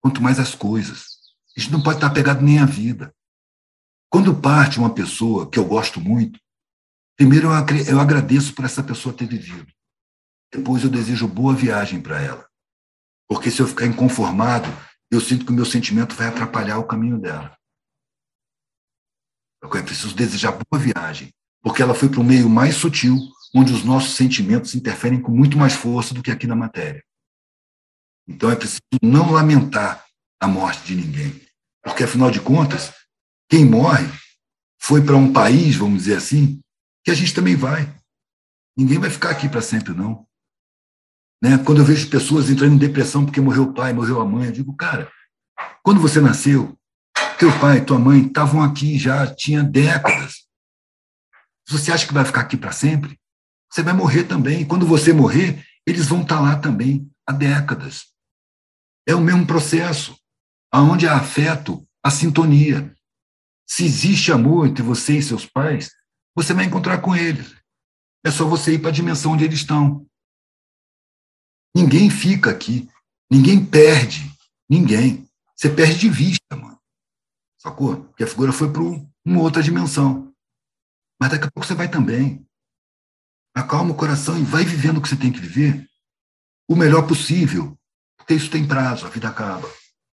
[0.00, 1.18] quanto mais às coisas.
[1.56, 3.14] A gente não pode estar apegado nem à vida.
[4.10, 6.40] Quando parte uma pessoa que eu gosto muito,
[7.16, 7.48] primeiro
[7.86, 9.70] eu agradeço por essa pessoa ter vivido.
[10.52, 12.48] Depois eu desejo boa viagem para ela.
[13.28, 14.68] Porque se eu ficar inconformado,
[15.10, 17.56] eu sinto que o meu sentimento vai atrapalhar o caminho dela.
[19.62, 21.32] É preciso desejar boa viagem.
[21.62, 23.18] porque ela foi para o meio mais sutil,
[23.54, 27.04] onde os nossos sentimentos interferem com muito mais força do que aqui na matéria.
[28.26, 30.04] Então é preciso não lamentar
[30.40, 31.38] a morte de ninguém,
[31.82, 32.92] porque afinal de contas,
[33.48, 34.08] quem morre
[34.80, 36.60] foi para um país, vamos dizer assim,
[37.04, 37.92] que a gente também vai.
[38.76, 40.26] Ninguém vai ficar aqui para sempre, não.
[41.42, 41.58] Né?
[41.58, 44.52] Quando eu vejo pessoas entrando em depressão porque morreu o pai, morreu a mãe, eu
[44.52, 45.10] digo, cara,
[45.82, 46.78] quando você nasceu,
[47.40, 50.46] teu pai, tua mãe estavam aqui já tinha décadas.
[51.66, 53.18] Você acha que vai ficar aqui para sempre?
[53.72, 54.66] Você vai morrer também.
[54.66, 58.12] Quando você morrer, eles vão estar tá lá também há décadas.
[59.08, 60.14] É o mesmo processo.
[60.70, 62.94] Aonde há afeto, há sintonia.
[63.66, 65.90] Se existe amor entre você e seus pais,
[66.36, 67.56] você vai encontrar com eles.
[68.22, 70.06] É só você ir para a dimensão onde eles estão.
[71.74, 72.86] Ninguém fica aqui.
[73.30, 74.30] Ninguém perde.
[74.68, 75.26] Ninguém.
[75.56, 76.69] Você perde de vista, mano.
[77.60, 78.04] Sacou?
[78.04, 80.34] Porque a figura foi para uma outra dimensão.
[81.20, 82.46] Mas daqui a pouco você vai também.
[83.54, 85.86] Acalma o coração e vai vivendo o que você tem que viver
[86.66, 87.76] o melhor possível.
[88.16, 89.68] Porque isso tem prazo, a vida acaba.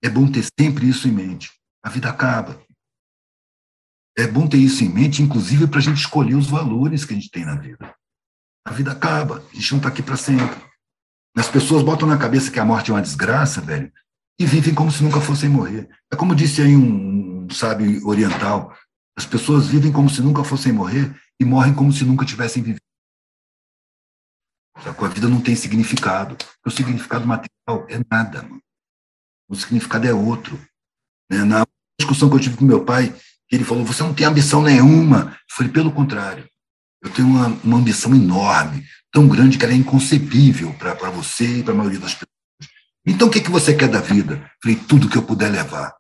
[0.03, 1.51] É bom ter sempre isso em mente.
[1.82, 2.61] A vida acaba.
[4.18, 7.16] É bom ter isso em mente, inclusive, para a gente escolher os valores que a
[7.16, 7.95] gente tem na vida.
[8.66, 9.38] A vida acaba.
[9.51, 10.61] A gente não está aqui para sempre.
[11.36, 13.91] As pessoas botam na cabeça que a morte é uma desgraça, velho,
[14.41, 15.86] e vivem como se nunca fossem morrer.
[16.11, 18.74] É como disse aí um, sábio oriental:
[19.14, 22.80] as pessoas vivem como se nunca fossem morrer e morrem como se nunca tivessem vivido.
[24.74, 26.38] A vida não tem significado.
[26.64, 28.62] O significado material é nada, mano.
[29.47, 30.59] O significado é outro.
[31.30, 31.45] Né?
[31.45, 31.66] Na
[32.01, 33.14] discussão que eu tive com meu pai,
[33.51, 35.32] ele falou: Você não tem ambição nenhuma.
[35.32, 36.49] Eu falei: Pelo contrário.
[37.03, 41.62] Eu tenho uma, uma ambição enorme, tão grande que ela é inconcebível para você e
[41.62, 42.39] para a maioria das pessoas.
[43.07, 44.51] Então, o que, que você quer da vida?
[44.62, 45.94] Falei: Tudo que eu puder levar.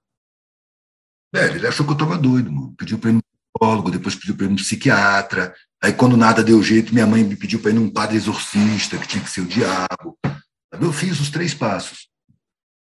[1.32, 2.74] Velho, ele achou que eu estava doido, mano.
[2.76, 5.54] Pediu para ir no psicólogo, depois pediu para ir no psiquiatra.
[5.82, 9.08] Aí, quando nada deu jeito, minha mãe me pediu para ir num padre exorcista, que
[9.08, 10.18] tinha que ser o diabo.
[10.72, 12.08] Eu fiz os três passos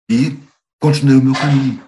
[0.09, 0.37] e
[0.79, 1.87] continuei o meu caminho.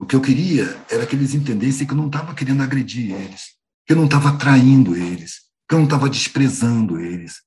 [0.00, 3.56] O que eu queria era que eles entendessem que eu não estava querendo agredir eles,
[3.86, 7.42] que eu não estava traindo eles, que eu não estava desprezando eles.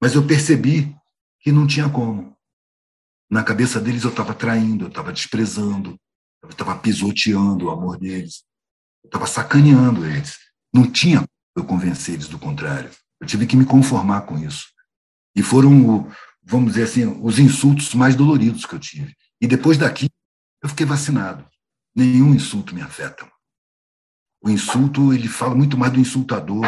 [0.00, 0.96] Mas eu percebi
[1.40, 2.36] que não tinha como.
[3.30, 5.96] Na cabeça deles eu estava traindo, eu estava desprezando,
[6.42, 8.42] eu estava pisoteando o amor deles,
[9.04, 10.36] eu estava sacaneando eles.
[10.74, 11.24] Não tinha
[11.56, 12.90] eu convencer eles do contrário.
[13.20, 14.68] Eu tive que me conformar com isso.
[15.36, 16.10] E foram,
[16.42, 19.14] vamos dizer assim, os insultos mais doloridos que eu tive.
[19.40, 20.08] E depois daqui,
[20.62, 21.46] eu fiquei vacinado.
[21.94, 23.30] Nenhum insulto me afeta.
[24.42, 26.66] O insulto, ele fala muito mais do insultador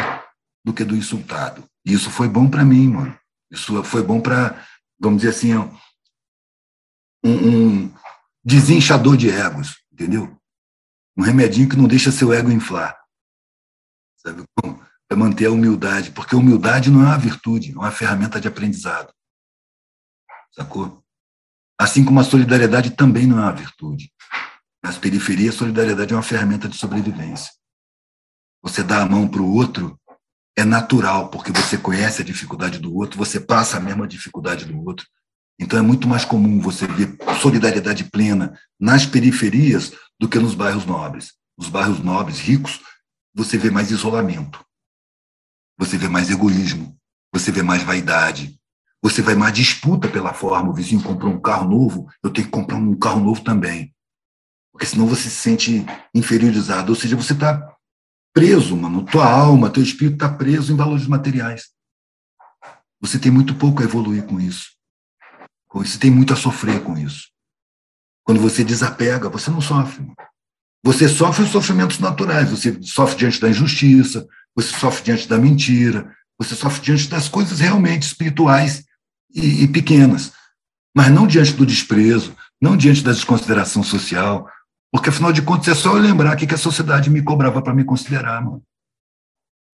[0.63, 1.63] do que do insultado.
[1.85, 3.17] E isso foi bom para mim, mano.
[3.51, 4.65] Isso foi bom para,
[4.99, 5.51] vamos dizer assim,
[7.23, 7.93] um, um
[8.43, 10.37] desinchador de egos, entendeu?
[11.17, 12.97] Um remedinho que não deixa seu ego inflar.
[14.17, 14.43] Sabe?
[15.09, 18.47] É manter a humildade, porque a humildade não é uma virtude, é uma ferramenta de
[18.47, 19.13] aprendizado.
[20.51, 21.03] Sacou?
[21.79, 24.11] Assim como a solidariedade também não é uma virtude.
[24.83, 27.51] Nas periferias, a solidariedade é uma ferramenta de sobrevivência.
[28.61, 29.99] Você dá a mão para o outro
[30.55, 34.85] é natural, porque você conhece a dificuldade do outro, você passa a mesma dificuldade do
[34.85, 35.07] outro.
[35.63, 40.85] Então é muito mais comum você ver solidariedade plena nas periferias do que nos bairros
[40.85, 41.35] nobres.
[41.57, 42.81] Nos bairros nobres, ricos,
[43.33, 44.63] você vê mais isolamento,
[45.79, 46.97] você vê mais egoísmo,
[47.33, 48.59] você vê mais vaidade,
[49.01, 50.69] você vê mais disputa pela forma.
[50.69, 53.95] O vizinho comprou um carro novo, eu tenho que comprar um carro novo também.
[54.73, 56.91] Porque senão você se sente inferiorizado.
[56.91, 57.73] Ou seja, você está
[58.33, 59.05] preso, mano.
[59.05, 61.69] Tua alma, teu espírito está preso em valores materiais.
[62.99, 64.73] Você tem muito pouco a evoluir com isso.
[65.73, 67.29] Você tem muito a sofrer com isso.
[68.23, 70.05] Quando você desapega, você não sofre.
[70.83, 76.13] Você sofre os sofrimentos naturais, você sofre diante da injustiça, você sofre diante da mentira,
[76.37, 78.83] você sofre diante das coisas realmente espirituais
[79.33, 80.33] e, e pequenas,
[80.95, 84.47] mas não diante do desprezo, não diante da desconsideração social,
[84.91, 87.83] porque afinal de contas é só eu lembrar que a sociedade me cobrava para me
[87.83, 88.61] considerar, mano.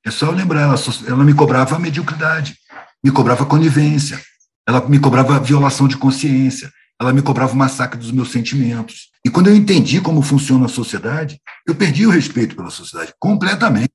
[0.06, 0.76] É só eu lembrar, ela,
[1.08, 2.56] ela me cobrava a mediocridade,
[3.04, 4.22] me cobrava conivência,
[4.70, 9.10] ela me cobrava violação de consciência, ela me cobrava o massacre dos meus sentimentos.
[9.26, 13.90] E quando eu entendi como funciona a sociedade, eu perdi o respeito pela sociedade, completamente.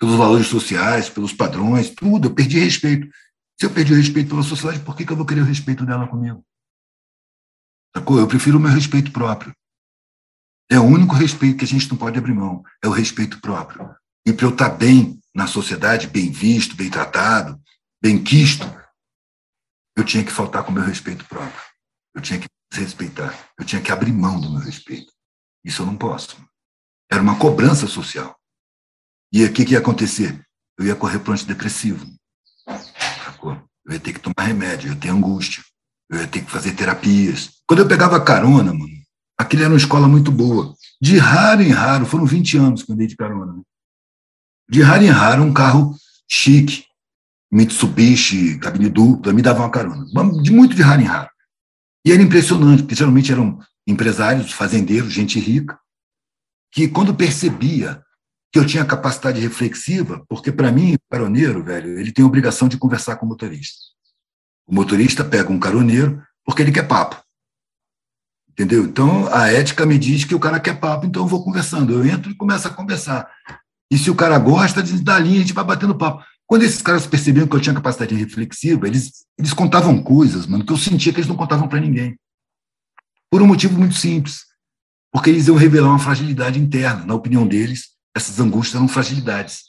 [0.00, 2.28] Pelos valores sociais, pelos padrões, tudo.
[2.28, 3.06] Eu perdi respeito.
[3.60, 5.84] Se eu perdi o respeito pela sociedade, por que, que eu vou querer o respeito
[5.84, 6.42] dela comigo?
[7.94, 9.52] Eu prefiro o meu respeito próprio.
[10.70, 13.94] É o único respeito que a gente não pode abrir mão, é o respeito próprio.
[14.26, 17.60] E para eu estar bem na sociedade, bem visto, bem tratado,
[18.02, 18.66] bem quisto,
[19.96, 21.62] eu tinha que faltar com o meu respeito próprio.
[22.14, 23.34] Eu tinha que respeitar.
[23.58, 25.12] Eu tinha que abrir mão do meu respeito.
[25.64, 26.36] Isso eu não posso.
[27.10, 28.36] Era uma cobrança social.
[29.32, 30.44] E o que, que ia acontecer?
[30.78, 32.06] Eu ia correr para o antidepressivo.
[33.84, 35.62] Eu ia ter que tomar remédio, eu ia ter angústia,
[36.10, 37.50] eu ia ter que fazer terapias.
[37.66, 38.92] Quando eu pegava carona, mano,
[39.36, 40.74] aquilo era uma escola muito boa.
[41.00, 43.52] De raro em raro, foram 20 anos que eu andei de carona.
[43.52, 43.62] Né?
[44.70, 45.96] De raro em raro, um carro
[46.30, 46.86] chique,
[47.52, 50.06] Mitsubishi, cabine dupla, me dava uma carona.
[50.42, 51.30] De muito de raro em raro.
[52.04, 55.78] E era impressionante, porque geralmente eram empresários, fazendeiros, gente rica,
[56.72, 58.02] que quando percebia
[58.50, 62.68] que eu tinha capacidade reflexiva, porque para mim, o caroneiro, velho, ele tem a obrigação
[62.68, 63.78] de conversar com o motorista.
[64.66, 67.22] O motorista pega um caroneiro porque ele quer papo.
[68.48, 68.84] Entendeu?
[68.84, 71.92] Então, a ética me diz que o cara quer papo, então eu vou conversando.
[71.92, 73.30] Eu entro e começo a conversar.
[73.90, 76.22] E se o cara gosta, da linha, a gente vai batendo papo.
[76.52, 80.70] Quando esses caras percebiam que eu tinha capacidade reflexiva, eles, eles contavam coisas, mano, que
[80.70, 82.14] eu sentia que eles não contavam para ninguém.
[83.30, 84.44] Por um motivo muito simples.
[85.10, 87.06] Porque eles iam revelar uma fragilidade interna.
[87.06, 89.62] Na opinião deles, essas angústias eram fragilidades.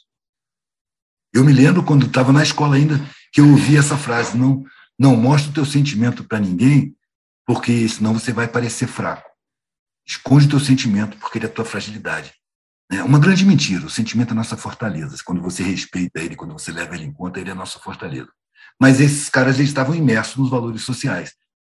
[1.32, 3.00] Eu me lembro quando estava na escola ainda
[3.32, 4.62] que eu ouvi essa frase: não,
[4.98, 6.94] não mostre o teu sentimento para ninguém,
[7.46, 9.30] porque senão você vai parecer fraco.
[10.06, 12.34] Esconde o teu sentimento, porque ele é a tua fragilidade.
[12.90, 13.86] É uma grande mentira.
[13.86, 15.16] O sentimento é nossa fortaleza.
[15.24, 18.28] Quando você respeita ele, quando você leva ele em conta, ele é nossa fortaleza.
[18.80, 21.32] Mas esses caras eles estavam imersos nos valores sociais.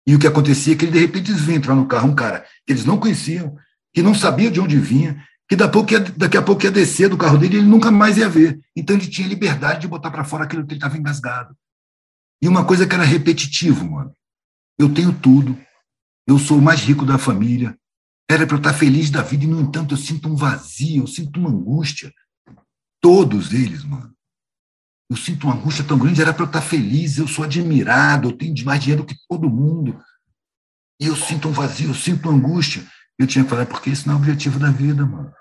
[0.07, 2.44] E o que acontecia é que, de repente, eles vinham entrar no carro um cara
[2.66, 3.57] que eles não conheciam,
[3.92, 6.70] que não sabia de onde vinha, que daqui a pouco ia, daqui a pouco ia
[6.70, 8.61] descer do carro dele e ele nunca mais ia ver.
[8.76, 11.57] Então ele tinha liberdade de botar para fora aquilo que ele estava engasgado.
[12.42, 14.12] E uma coisa que era repetitivo, mano.
[14.78, 15.59] Eu tenho tudo,
[16.26, 17.78] eu sou o mais rico da família,
[18.30, 21.06] era para eu estar feliz da vida e, no entanto, eu sinto um vazio, eu
[21.06, 22.12] sinto uma angústia.
[23.00, 24.14] Todos eles, mano.
[25.10, 28.36] Eu sinto uma angústia tão grande, era para eu estar feliz, eu sou admirado, eu
[28.36, 30.02] tenho mais dinheiro que todo mundo.
[31.00, 32.86] E eu sinto um vazio, eu sinto uma angústia.
[33.18, 35.32] Eu tinha que falar, porque esse não é o objetivo da vida, mano.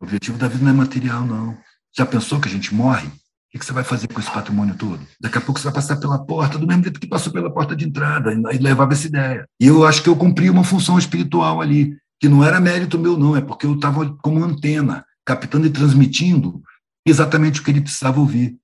[0.00, 1.56] O objetivo da vida não é material, não.
[1.96, 3.10] Já pensou que a gente morre?
[3.58, 5.00] Que você vai fazer com esse patrimônio todo?
[5.20, 7.74] Daqui a pouco você vai passar pela porta, do mesmo jeito que passou pela porta
[7.74, 9.46] de entrada, e levava essa ideia.
[9.60, 13.16] E eu acho que eu cumpri uma função espiritual ali, que não era mérito meu,
[13.16, 16.62] não, é porque eu estava como antena, captando e transmitindo
[17.06, 18.56] exatamente o que ele precisava ouvir.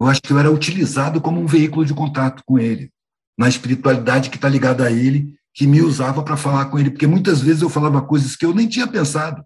[0.00, 2.90] Eu acho que eu era utilizado como um veículo de contato com ele,
[3.38, 7.06] na espiritualidade que está ligada a ele que me usava para falar com ele, porque
[7.06, 9.44] muitas vezes eu falava coisas que eu nem tinha pensado.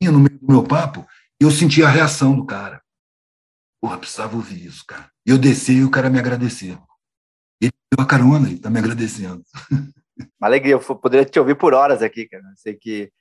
[0.00, 1.06] E no meio do meu papo,
[1.40, 2.83] eu sentia a reação do cara.
[3.84, 5.10] Porra, precisava ouvir isso, cara.
[5.26, 6.78] Eu desci e o cara me agradeceu.
[7.60, 9.42] Ele deu a carona e está me agradecendo.
[10.40, 12.42] Uma alegria, eu poderia te ouvir por horas aqui, cara.
[12.42, 13.12] Eu sei que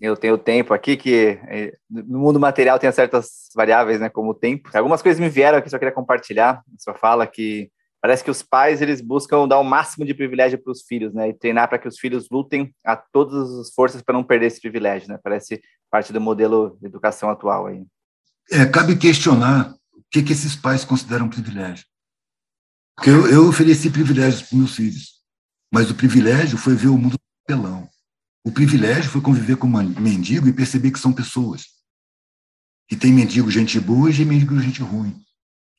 [0.00, 4.34] eu tenho tempo aqui, que eh, no mundo material tem certas variáveis, né, como o
[4.34, 4.70] tempo.
[4.72, 6.62] Algumas coisas me vieram aqui, só queria compartilhar.
[6.78, 10.72] Só fala que parece que os pais eles buscam dar o máximo de privilégio para
[10.72, 11.28] os filhos, né?
[11.28, 14.58] E treinar para que os filhos lutem a todas as forças para não perder esse
[14.62, 15.18] privilégio, né?
[15.22, 17.84] Parece parte do modelo de educação atual aí.
[18.50, 21.84] É, cabe questionar o que, que esses pais consideram privilégio.
[22.96, 25.22] Porque eu, eu ofereci privilégios para meus filhos,
[25.72, 27.88] mas o privilégio foi ver o mundo pelão.
[28.44, 31.66] O privilégio foi conviver com um mendigo e perceber que são pessoas.
[32.88, 35.22] Que tem mendigo gente boa e mendigo gente ruim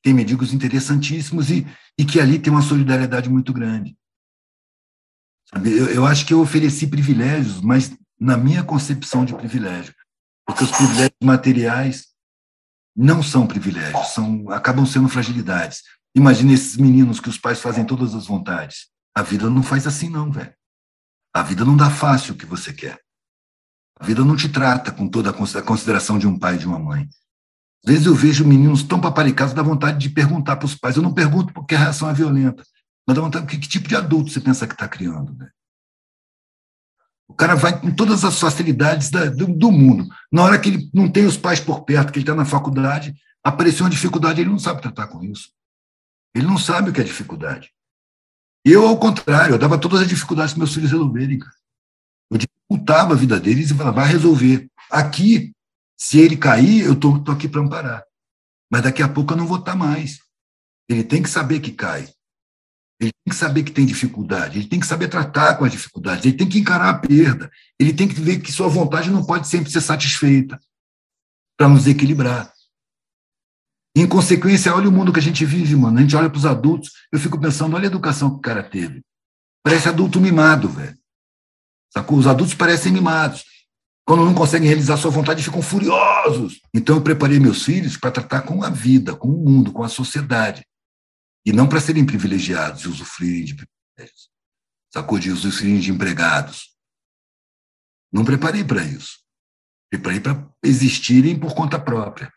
[0.02, 1.68] tem mendigos interessantíssimos e,
[1.98, 3.98] e que ali tem uma solidariedade muito grande.
[5.54, 9.94] Eu, eu acho que eu ofereci privilégios, mas na minha concepção de privilégio,
[10.46, 12.08] porque os privilégios materiais
[12.96, 15.84] não são privilégios, são acabam sendo fragilidades.
[16.16, 18.88] Imagina esses meninos que os pais fazem todas as vontades.
[19.16, 20.54] A vida não faz assim não, velho.
[21.34, 23.00] A vida não dá fácil o que você quer.
[24.00, 26.80] A vida não te trata com toda a consideração de um pai e de uma
[26.80, 27.08] mãe.
[27.86, 30.96] Às vezes eu vejo meninos tão paparicados, dá vontade de perguntar para os pais.
[30.96, 32.64] Eu não pergunto porque a reação é violenta,
[33.06, 35.34] mas dá vontade, que, que tipo de adulto você pensa que está criando?
[35.36, 35.50] Né?
[37.30, 40.08] O cara vai com todas as facilidades da, do, do, mundo.
[40.32, 43.14] Na hora que ele não tem os pais por perto, que ele está na faculdade,
[43.44, 45.52] apareceu uma dificuldade, ele não sabe tratar com isso.
[46.36, 47.72] Ele não sabe o que é dificuldade.
[48.66, 51.40] Eu, ao contrário, eu dava todas as dificuldades para meus filhos resolverem.
[52.32, 54.68] Eu dificultava a vida deles e falava, vai resolver.
[54.90, 55.54] Aqui,
[55.96, 58.04] se ele cair, eu estou aqui para amparar.
[58.72, 60.20] Mas daqui a pouco eu não vou estar tá mais.
[60.90, 62.10] Ele tem que saber que cai.
[63.00, 64.60] Ele tem que saber que tem dificuldade.
[64.60, 66.26] Ele tem que saber tratar com as dificuldades.
[66.26, 67.50] Ele tem que encarar a perda.
[67.80, 70.60] Ele tem que ver que sua vontade não pode sempre ser satisfeita
[71.58, 72.52] para nos equilibrar.
[73.96, 75.98] Em consequência, olha o mundo que a gente vive, mano.
[75.98, 78.64] A gente olha para os adultos, eu fico pensando, olha a educação que o cara
[78.64, 79.02] teve.
[79.64, 80.98] Parece adulto mimado, velho.
[81.94, 82.18] Sacou?
[82.18, 83.44] Os adultos parecem mimados.
[84.06, 86.62] Quando não conseguem realizar sua vontade, ficam furiosos.
[86.74, 89.90] Então, eu preparei meus filhos para tratar com a vida, com o mundo, com a
[89.90, 90.66] sociedade.
[91.46, 94.30] E não para serem privilegiados e usufruírem de privilégios.
[94.94, 95.20] Sacou?
[95.20, 96.76] De usufruírem de empregados.
[98.12, 99.20] Não preparei para isso.
[99.92, 102.32] e para ir para existirem por conta própria.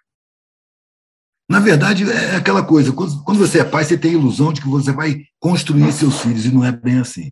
[1.48, 4.68] Na verdade, é aquela coisa, quando você é pai, você tem a ilusão de que
[4.68, 7.30] você vai construir seus filhos, e não é bem assim.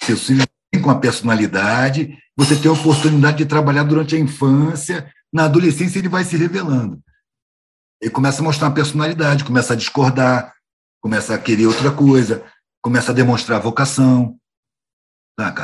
[0.00, 5.12] Seus filhos têm com a personalidade, você tem a oportunidade de trabalhar durante a infância,
[5.32, 7.02] na adolescência ele vai se revelando.
[8.00, 10.54] Ele começa a mostrar uma personalidade, começa a discordar,
[11.06, 12.44] começa a querer outra coisa,
[12.82, 14.36] começa a demonstrar vocação.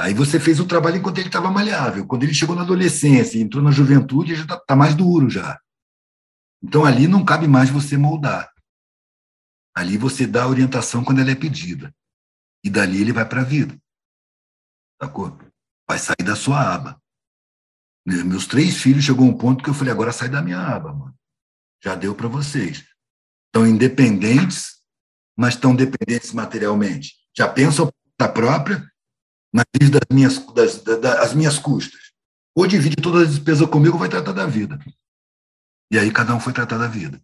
[0.00, 2.06] Aí você fez o trabalho enquanto ele estava maleável.
[2.06, 5.60] Quando ele chegou na adolescência, entrou na juventude, já está tá mais duro já.
[6.62, 8.52] Então ali não cabe mais você moldar.
[9.74, 11.92] Ali você dá a orientação quando ela é pedida.
[12.62, 13.76] E dali ele vai para a vida.
[15.02, 15.36] Sacou?
[15.88, 17.02] Vai sair da sua aba.
[18.06, 21.18] Meus três filhos chegou um ponto que eu falei, agora sai da minha aba, mano.
[21.82, 22.86] Já deu para vocês.
[23.48, 24.81] Estão independentes,
[25.36, 27.14] mas estão dependentes materialmente.
[27.36, 28.84] Já pensam a própria,
[29.52, 32.00] mas vive das minhas, das, das, minhas custas.
[32.56, 34.78] Ou divide todas as despesas comigo, vai tratar da vida.
[35.90, 37.20] E aí cada um foi tratar da vida.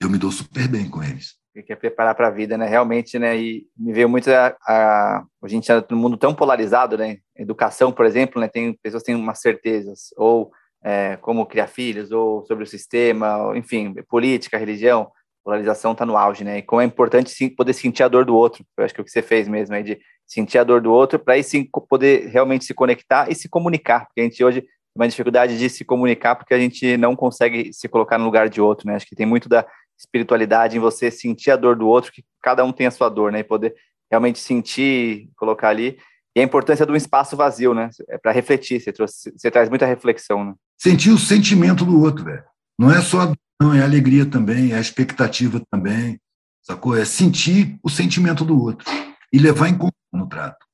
[0.00, 1.36] Eu me dou super bem com eles.
[1.66, 2.68] Que é preparar para a vida, né?
[2.68, 3.36] Realmente, né?
[3.36, 7.18] E me veio muito a, a a gente está no mundo tão polarizado, né?
[7.34, 8.46] Educação, por exemplo, né?
[8.46, 10.52] Tem pessoas têm umas certezas ou
[10.84, 15.10] é, como criar filhos ou sobre o sistema, ou, enfim, política, religião
[15.48, 16.58] polarização está no auge, né?
[16.58, 18.62] E como é importante sim, poder sentir a dor do outro.
[18.76, 20.92] Eu acho que é o que você fez mesmo aí de sentir a dor do
[20.92, 24.60] outro para aí sim poder realmente se conectar e se comunicar, porque a gente hoje
[24.60, 28.50] tem uma dificuldade de se comunicar porque a gente não consegue se colocar no lugar
[28.50, 28.96] de outro, né?
[28.96, 29.66] Acho que tem muito da
[29.98, 33.32] espiritualidade em você sentir a dor do outro, que cada um tem a sua dor,
[33.32, 33.38] né?
[33.38, 33.74] E poder
[34.10, 35.98] realmente sentir, colocar ali.
[36.36, 37.88] E a importância do espaço vazio, né?
[38.10, 40.54] É para refletir, você, trouxe, você traz muita reflexão, né?
[40.78, 42.44] Sentir o sentimento do outro, velho.
[42.78, 46.20] Não é só não, é alegria também, é expectativa também,
[46.62, 46.96] sacou?
[46.96, 48.88] É sentir o sentimento do outro
[49.32, 50.64] e levar em conta no trato.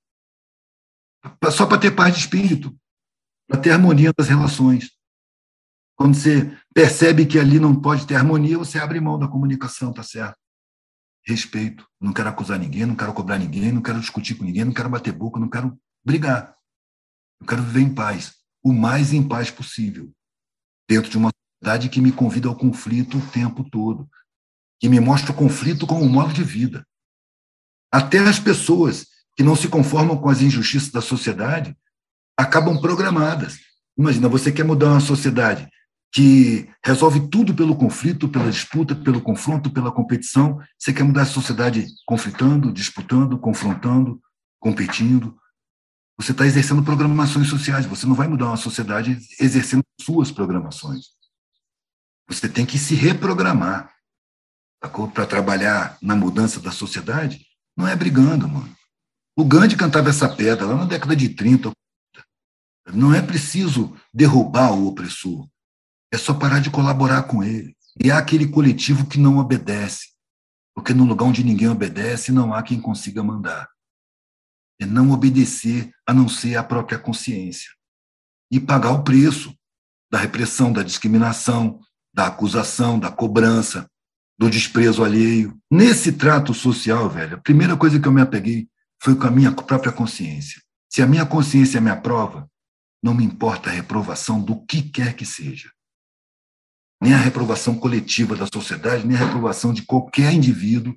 [1.51, 2.76] Só para ter paz de espírito,
[3.49, 4.91] para ter harmonia das relações.
[5.97, 10.03] Quando você percebe que ali não pode ter harmonia, você abre mão da comunicação, tá
[10.03, 10.37] certo?
[11.26, 11.89] Respeito.
[11.99, 14.91] Não quero acusar ninguém, não quero cobrar ninguém, não quero discutir com ninguém, não quero
[14.91, 16.55] bater boca, não quero brigar.
[17.41, 20.12] Eu quero viver em paz, o mais em paz possível,
[20.89, 21.30] dentro de uma
[21.65, 24.07] sociedade que me convida ao conflito o tempo todo,
[24.79, 26.87] que me mostra o conflito como um modo de vida.
[27.91, 31.75] Até as pessoas que não se conformam com as injustiças da sociedade
[32.37, 33.59] acabam programadas.
[33.97, 35.67] Imagina, você quer mudar uma sociedade
[36.12, 40.61] que resolve tudo pelo conflito, pela disputa, pelo confronto, pela competição.
[40.79, 44.21] Você quer mudar a sociedade conflitando, disputando, confrontando,
[44.61, 45.35] competindo.
[46.19, 47.87] Você está exercendo programações sociais.
[47.87, 51.15] Você não vai mudar uma sociedade exercendo suas programações.
[52.29, 53.93] Você tem que se reprogramar
[55.12, 57.47] para trabalhar na mudança da sociedade.
[57.77, 58.75] Não é brigando, mano.
[59.37, 61.72] O Gandhi cantava essa pedra lá na década de 30.
[62.93, 65.49] Não é preciso derrubar o opressor.
[66.12, 67.77] É só parar de colaborar com ele.
[68.03, 70.12] E há aquele coletivo que não obedece.
[70.75, 73.68] Porque no lugar onde ninguém obedece, não há quem consiga mandar.
[74.81, 77.70] É não obedecer a não ser a própria consciência.
[78.51, 79.57] E pagar o preço
[80.11, 81.81] da repressão, da discriminação,
[82.15, 83.91] da acusação, da cobrança,
[84.39, 85.59] do desprezo alheio.
[85.71, 88.69] Nesse trato social, velho, a primeira coisa que eu me apeguei
[89.03, 90.62] foi com a minha própria consciência.
[90.89, 92.49] Se a minha consciência me aprova,
[93.03, 95.71] não me importa a reprovação do que quer que seja.
[97.03, 100.97] Nem a reprovação coletiva da sociedade, nem a reprovação de qualquer indivíduo.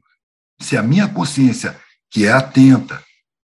[0.62, 1.78] Se a minha consciência,
[2.12, 3.04] que é atenta,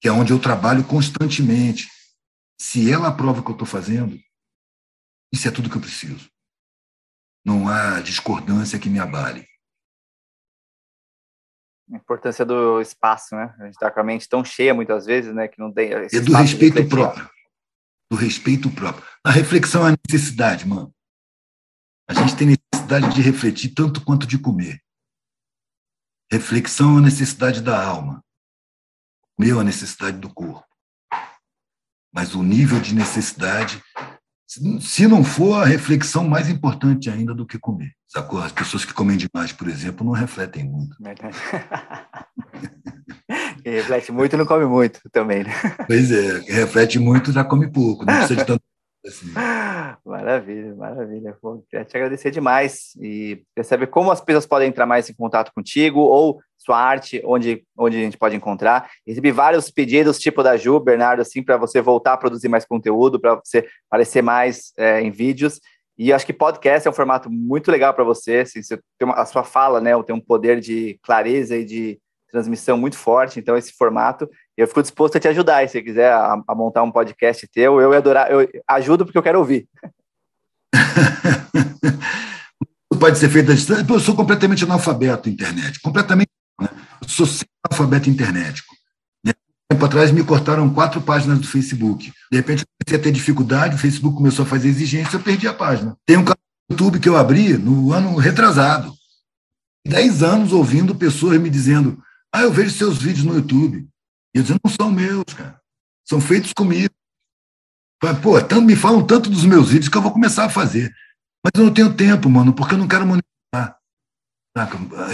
[0.01, 1.89] que é onde eu trabalho constantemente,
[2.61, 4.19] se ela aprova o que eu estou fazendo,
[5.33, 6.34] isso é tudo que eu preciso
[7.45, 9.47] não há discordância que me abale.
[11.93, 13.55] A importância do espaço, né?
[13.59, 15.47] A gente está com a mente tão cheia muitas vezes, né?
[15.47, 15.93] Que não tem.
[15.93, 17.31] É do respeito próprio.
[18.11, 19.05] Do respeito próprio.
[19.23, 20.95] A reflexão é a necessidade, mano.
[22.09, 24.83] A gente tem necessidade de refletir tanto quanto de comer.
[26.33, 28.25] Reflexão é a necessidade da alma.
[29.39, 30.67] Meu, a necessidade do corpo.
[32.13, 33.83] Mas o nível de necessidade
[34.47, 37.93] se não for a reflexão mais importante ainda do que comer.
[38.07, 38.41] Sacou?
[38.41, 40.97] As pessoas que comem demais, por exemplo, não refletem muito.
[43.63, 45.53] Quem reflete muito não come muito também, né?
[45.87, 48.63] Pois é, quem reflete muito já come pouco, não precisa de tanto
[49.07, 49.27] assim.
[50.05, 51.37] Maravilha, maravilha.
[51.43, 55.15] Bom, queria te agradecer demais e queria saber como as pessoas podem entrar mais em
[55.15, 58.91] contato contigo ou sua arte, onde, onde a gente pode encontrar.
[59.07, 63.21] Recebi vários pedidos, tipo da Ju, Bernardo, assim, para você voltar a produzir mais conteúdo,
[63.21, 65.61] para você aparecer mais é, em vídeos.
[65.97, 68.39] E acho que podcast é um formato muito legal para você.
[68.39, 69.91] Assim, você tem uma, a sua fala, né?
[70.03, 72.01] Tem um poder de clareza e de
[72.33, 73.39] transmissão muito forte.
[73.39, 75.65] Então, esse formato, eu fico disposto a te ajudar.
[75.65, 78.31] E se você quiser a, a montar um podcast teu, eu ia adorar.
[78.31, 79.69] Eu ajudo porque eu quero ouvir.
[83.05, 83.85] pode ser feito à distância.
[83.87, 86.31] Eu sou completamente analfabeto internet, completamente.
[86.59, 86.69] Né?
[87.03, 87.27] Eu sou
[87.69, 88.63] analfabeto internet.
[89.23, 89.35] Né?
[89.69, 92.11] Tempo atrás me cortaram quatro páginas do Facebook.
[92.33, 95.47] De repente eu comecei a ter dificuldade, o Facebook começou a fazer exigência, eu perdi
[95.47, 95.95] a página.
[96.07, 96.39] Tem um canal
[96.71, 98.91] no YouTube que eu abri no ano retrasado.
[99.87, 102.03] Dez anos ouvindo pessoas me dizendo:
[102.33, 103.87] Ah, eu vejo seus vídeos no YouTube.
[104.35, 105.61] E eu dizendo, não são meus, cara.
[106.05, 106.93] São feitos comigo.
[108.23, 110.95] Pô, tanto, me falam tanto dos meus vídeos que eu vou começar a fazer.
[111.43, 113.79] Mas eu não tenho tempo, mano, porque eu não quero monetizar.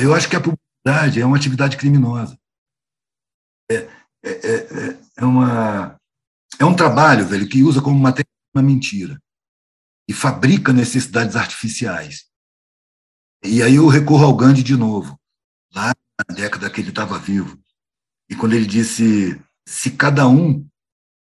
[0.01, 2.39] Eu acho que a publicidade é uma atividade criminosa.
[3.71, 3.77] É,
[4.25, 5.97] é, é, é, uma,
[6.59, 9.21] é um trabalho, velho, que usa como matéria uma mentira.
[10.09, 12.29] E fabrica necessidades artificiais.
[13.45, 15.18] E aí eu recorro ao Gandhi de novo,
[15.73, 15.93] lá
[16.29, 17.59] na década que ele estava vivo.
[18.31, 20.66] E quando ele disse: se cada um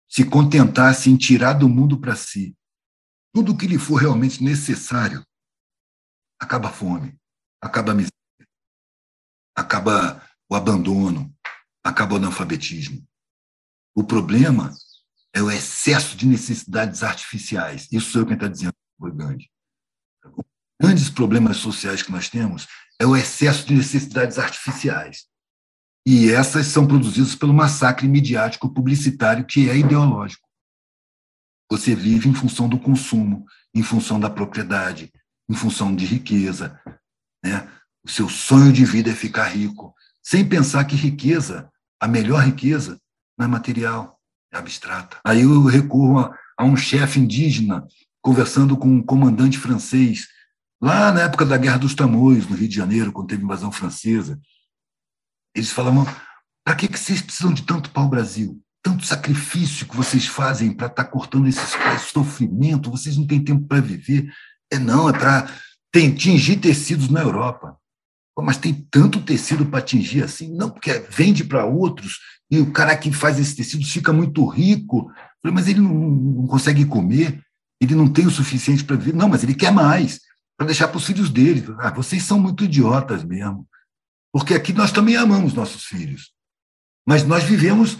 [0.09, 2.55] se contentasse em tirar do mundo para si
[3.33, 5.25] tudo o que lhe for realmente necessário,
[6.37, 7.17] acaba a fome,
[7.61, 8.49] acaba a miséria,
[9.55, 11.33] acaba o abandono,
[11.81, 13.07] acaba o analfabetismo.
[13.95, 14.75] O problema
[15.33, 17.87] é o excesso de necessidades artificiais.
[17.89, 19.49] Isso é o que está dizendo Gandhi.
[20.25, 20.45] Os
[20.79, 22.67] grandes problemas sociais que nós temos
[22.99, 25.25] é o excesso de necessidades artificiais.
[26.05, 30.47] E essas são produzidas pelo massacre midiático publicitário que é ideológico.
[31.69, 35.11] Você vive em função do consumo, em função da propriedade,
[35.49, 36.79] em função de riqueza.
[37.43, 37.67] Né?
[38.03, 39.93] O seu sonho de vida é ficar rico,
[40.23, 42.99] sem pensar que riqueza, a melhor riqueza,
[43.37, 44.19] não é material,
[44.51, 45.17] é abstrata.
[45.23, 47.87] Aí eu recorro a, a um chefe indígena
[48.21, 50.27] conversando com um comandante francês,
[50.81, 54.39] lá na época da Guerra dos Tamoios, no Rio de Janeiro, quando teve invasão francesa.
[55.55, 56.05] Eles falavam:
[56.63, 58.61] para que, que vocês precisam de tanto pau-brasil?
[58.83, 63.43] Tanto sacrifício que vocês fazem para estar tá cortando esses pés, sofrimento, vocês não têm
[63.43, 64.31] tempo para viver.
[64.71, 65.47] É não, é para
[65.93, 67.77] tingir tecidos na Europa.
[68.35, 70.55] Pô, mas tem tanto tecido para atingir assim?
[70.55, 75.11] Não, porque vende para outros e o cara que faz esse tecido fica muito rico.
[75.41, 77.41] Falei, mas ele não, não consegue comer,
[77.79, 79.15] ele não tem o suficiente para viver.
[79.15, 80.19] Não, mas ele quer mais,
[80.57, 81.65] para deixar para os filhos dele.
[81.79, 83.67] Ah, vocês são muito idiotas mesmo.
[84.31, 86.31] Porque aqui nós também amamos nossos filhos.
[87.05, 87.97] Mas nós vivemos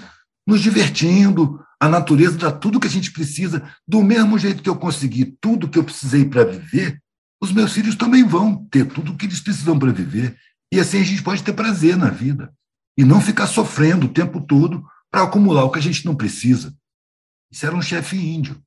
[0.47, 4.75] nos divertindo, a natureza dá tudo que a gente precisa, do mesmo jeito que eu
[4.75, 7.01] consegui tudo que eu precisei para viver,
[7.41, 10.37] os meus filhos também vão ter tudo o que eles precisam para viver.
[10.71, 12.53] E assim a gente pode ter prazer na vida.
[12.97, 16.73] E não ficar sofrendo o tempo todo para acumular o que a gente não precisa.
[17.51, 18.61] Isso era um chefe índio.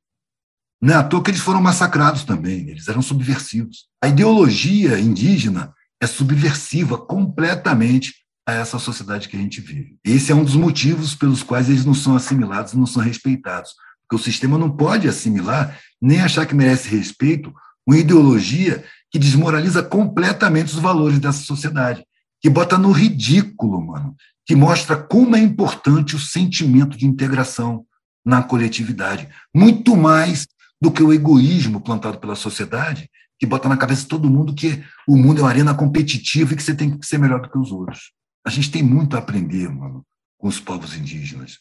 [0.83, 3.87] Não é à toa que eles foram massacrados também, eles eram subversivos.
[4.03, 8.15] A ideologia indígena é subversiva completamente
[8.47, 9.97] a essa sociedade que a gente vive.
[10.05, 13.73] Esse é um dos motivos pelos quais eles não são assimilados, não são respeitados.
[14.03, 17.53] Porque o sistema não pode assimilar, nem achar que merece respeito,
[17.87, 22.05] uma ideologia que desmoraliza completamente os valores dessa sociedade,
[22.41, 24.15] que bota no ridículo, mano,
[24.45, 27.87] que mostra como é importante o sentimento de integração
[28.25, 30.47] na coletividade, muito mais
[30.81, 35.17] do que o egoísmo plantado pela sociedade, que bota na cabeça todo mundo que o
[35.17, 37.73] mundo é uma arena competitiva e que você tem que ser melhor do que os
[37.73, 38.13] outros.
[38.47, 40.05] A gente tem muito a aprender, mano,
[40.39, 41.59] com os povos indígenas.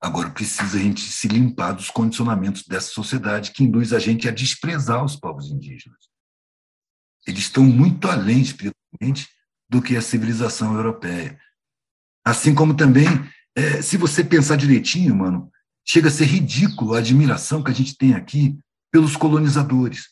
[0.00, 4.32] Agora precisa a gente se limpar dos condicionamentos dessa sociedade que induz a gente a
[4.32, 5.98] desprezar os povos indígenas.
[7.26, 9.28] Eles estão muito além espiritualmente
[9.68, 11.38] do que a civilização europeia.
[12.24, 13.06] Assim como também,
[13.56, 15.50] é, se você pensar direitinho, mano,
[15.84, 18.58] chega a ser ridículo a admiração que a gente tem aqui
[18.90, 20.08] pelos colonizadores,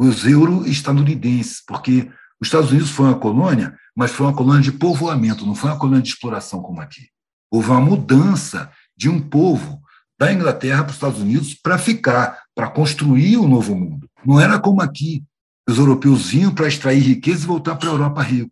[0.00, 5.44] os euro-estadunidenses, porque os Estados Unidos foi uma colônia, mas foi uma colônia de povoamento,
[5.44, 7.08] não foi uma colônia de exploração como aqui.
[7.52, 9.82] Houve uma mudança de um povo
[10.18, 14.08] da Inglaterra para os Estados Unidos para ficar, para construir o um novo mundo.
[14.24, 15.22] Não era como aqui,
[15.68, 18.50] os europeus vinham para extrair riqueza e voltar para a Europa rico.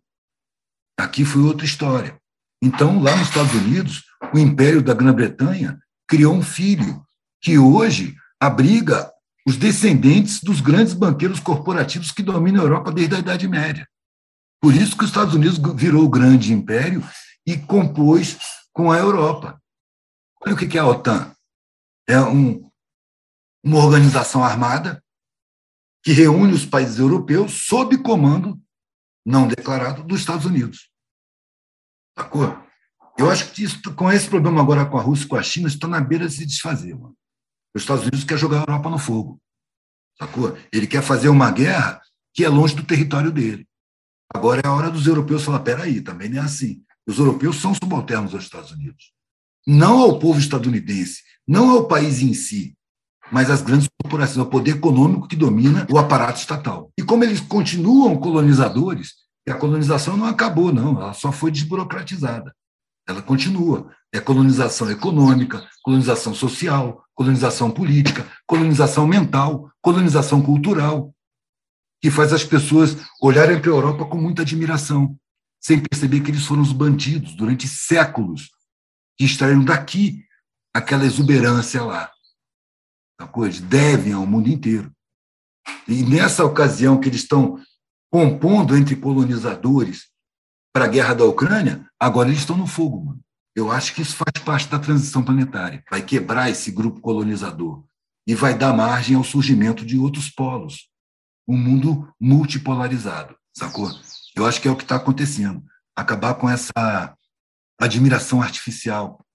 [0.99, 2.15] Aqui foi outra história.
[2.61, 7.03] Então, lá nos Estados Unidos, o Império da Grã-Bretanha criou um filho
[7.41, 9.11] que hoje abriga
[9.49, 13.89] os descendentes dos grandes banqueiros corporativos que dominam a Europa desde a Idade Média.
[14.61, 17.03] Por isso que os Estados Unidos virou o grande império
[17.47, 18.37] e compôs
[18.71, 19.59] com a Europa.
[20.45, 21.35] Olha o que é a OTAN.
[22.07, 22.69] É um,
[23.63, 25.03] uma organização armada
[26.03, 28.61] que reúne os países europeus sob comando
[29.25, 30.91] não declarado dos Estados Unidos.
[32.15, 32.55] Sacou?
[33.17, 35.67] Eu acho que isso, com esse problema agora com a Rússia e com a China,
[35.67, 36.93] está na beira de se desfazer.
[36.93, 37.17] Mano.
[37.75, 39.39] Os Estados Unidos quer jogar a Europa no fogo.
[40.17, 40.57] Sacou?
[40.71, 42.01] Ele quer fazer uma guerra
[42.33, 43.67] que é longe do território dele.
[44.33, 46.83] Agora é a hora dos europeus falar: peraí, também não é assim.
[47.07, 49.11] Os europeus são subalternos aos Estados Unidos.
[49.65, 52.75] Não ao povo estadunidense, não ao país em si,
[53.31, 56.91] mas as grandes corporações, é o poder econômico que domina o aparato estatal.
[56.97, 59.13] E como eles continuam colonizadores,
[59.47, 62.53] a colonização não acabou, não, ela só foi desburocratizada.
[63.07, 63.91] Ela continua.
[64.13, 71.13] É colonização econômica, colonização social, colonização política, colonização mental, colonização cultural,
[72.01, 75.17] que faz as pessoas olharem para a Europa com muita admiração,
[75.61, 78.49] sem perceber que eles foram os bandidos durante séculos
[79.17, 80.23] que extraíram daqui
[80.73, 82.09] aquela exuberância lá.
[83.43, 84.91] Eles devem ao mundo inteiro.
[85.87, 87.61] E nessa ocasião que eles estão
[88.09, 90.09] compondo entre colonizadores
[90.73, 93.19] para a guerra da Ucrânia, agora eles estão no fogo, mano.
[93.59, 95.83] Eu acho que isso faz parte da transição planetária.
[95.91, 97.83] Vai quebrar esse grupo colonizador
[98.25, 100.87] e vai dar margem ao surgimento de outros polos.
[101.45, 103.91] Um mundo multipolarizado, sacou?
[104.33, 105.61] Eu acho que é o que está acontecendo.
[105.93, 107.17] Acabar com essa
[107.77, 109.25] admiração artificial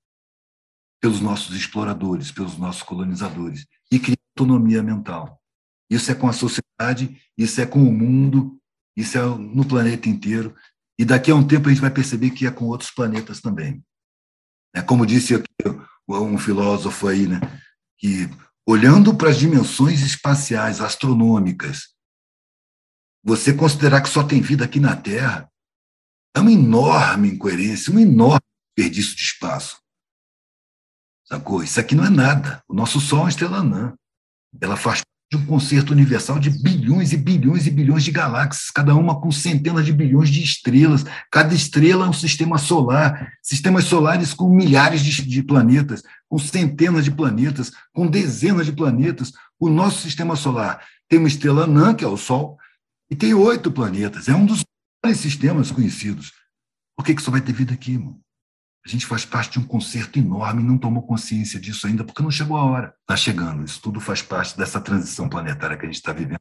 [1.02, 5.38] pelos nossos exploradores, pelos nossos colonizadores, e criar autonomia mental.
[5.90, 8.58] Isso é com a sociedade, isso é com o mundo,
[8.96, 10.56] isso é no planeta inteiro.
[10.98, 13.84] E daqui a um tempo a gente vai perceber que é com outros planetas também.
[14.74, 15.46] É como disse aqui
[16.08, 17.40] um filósofo aí, né,
[17.98, 18.28] que
[18.66, 21.94] olhando para as dimensões espaciais, astronômicas,
[23.22, 25.50] você considerar que só tem vida aqui na Terra
[26.36, 28.40] é uma enorme incoerência, um enorme
[28.76, 29.80] desperdício de espaço.
[31.24, 31.62] Sacou?
[31.62, 32.62] Isso aqui não é nada.
[32.68, 33.94] O nosso Sol é uma estrela anã.
[34.60, 35.00] Ela faz
[35.34, 39.32] de um concerto universal de bilhões e bilhões e bilhões de galáxias, cada uma com
[39.32, 41.04] centenas de bilhões de estrelas.
[41.30, 43.32] Cada estrela é um sistema solar.
[43.42, 49.32] Sistemas solares com milhares de, de planetas, com centenas de planetas, com dezenas de planetas.
[49.58, 52.56] O nosso sistema solar tem uma estrela anã, que é o Sol,
[53.10, 54.28] e tem oito planetas.
[54.28, 54.64] É um dos
[55.14, 56.32] sistemas conhecidos.
[56.96, 58.23] Por que, que só vai ter vida aqui, mano?
[58.86, 62.22] A gente faz parte de um concerto enorme e não tomou consciência disso ainda, porque
[62.22, 62.94] não chegou a hora.
[63.00, 63.64] Está chegando.
[63.64, 66.40] Isso tudo faz parte dessa transição planetária que a gente está vivendo.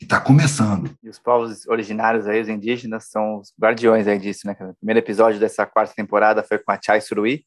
[0.00, 0.96] E está começando.
[1.02, 4.56] E os povos originários aí, os indígenas, são os guardiões aí disso, né?
[4.60, 7.44] O primeiro episódio dessa quarta temporada foi com a Chai Suruí,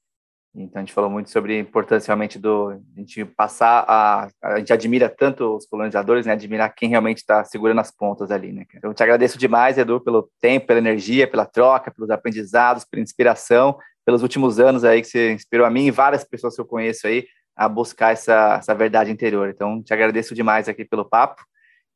[0.54, 4.60] então a gente falou muito sobre a importância realmente do a gente passar a a
[4.60, 6.34] gente admira tanto os colonizadores, né?
[6.34, 8.66] Admirar quem realmente está segurando as pontas ali, né?
[8.76, 13.02] Então eu te agradeço demais, Edu, pelo tempo, pela energia, pela troca, pelos aprendizados, pela
[13.02, 16.66] inspiração pelos últimos anos aí que você inspirou a mim e várias pessoas que eu
[16.66, 17.26] conheço aí
[17.56, 19.50] a buscar essa, essa verdade interior.
[19.50, 21.44] Então, te agradeço demais aqui pelo papo.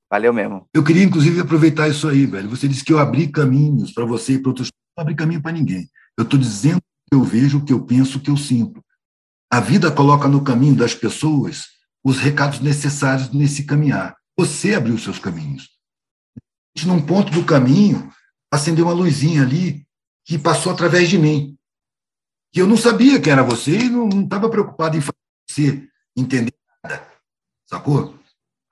[0.10, 0.68] Valeu mesmo.
[0.74, 2.50] Eu queria, inclusive, aproveitar isso aí, velho.
[2.50, 4.70] Você disse que eu abri caminhos para você e para outros.
[4.96, 5.90] Não abri caminho para ninguém.
[6.18, 8.84] Eu estou dizendo o que eu vejo, o que eu penso, o que eu sinto.
[9.52, 11.68] A vida coloca no caminho das pessoas
[12.04, 14.16] os recados necessários nesse caminhar.
[14.38, 15.70] Você abriu seus caminhos.
[16.86, 18.12] Num ponto do caminho,
[18.52, 19.86] acendeu uma luzinha ali
[20.26, 21.55] que passou através de mim
[22.56, 26.54] que eu não sabia que era você e não estava preocupado em fazer você entender
[26.82, 27.06] nada,
[27.70, 28.18] sacou?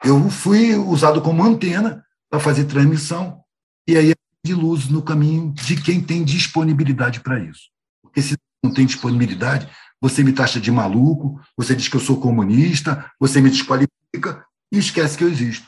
[0.02, 3.44] Eu fui usado como antena para fazer transmissão
[3.86, 7.64] e aí de luz no caminho de quem tem disponibilidade para isso.
[8.02, 9.68] Porque se não tem disponibilidade,
[10.00, 14.78] você me taxa de maluco, você diz que eu sou comunista, você me desqualifica e
[14.78, 15.68] esquece que eu existo,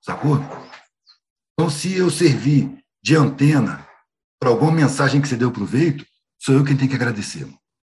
[0.00, 0.38] sacou?
[1.52, 3.86] Então, se eu servir de antena
[4.40, 6.06] para alguma mensagem que você deu proveito,
[6.42, 7.46] sou eu quem tem que agradecer,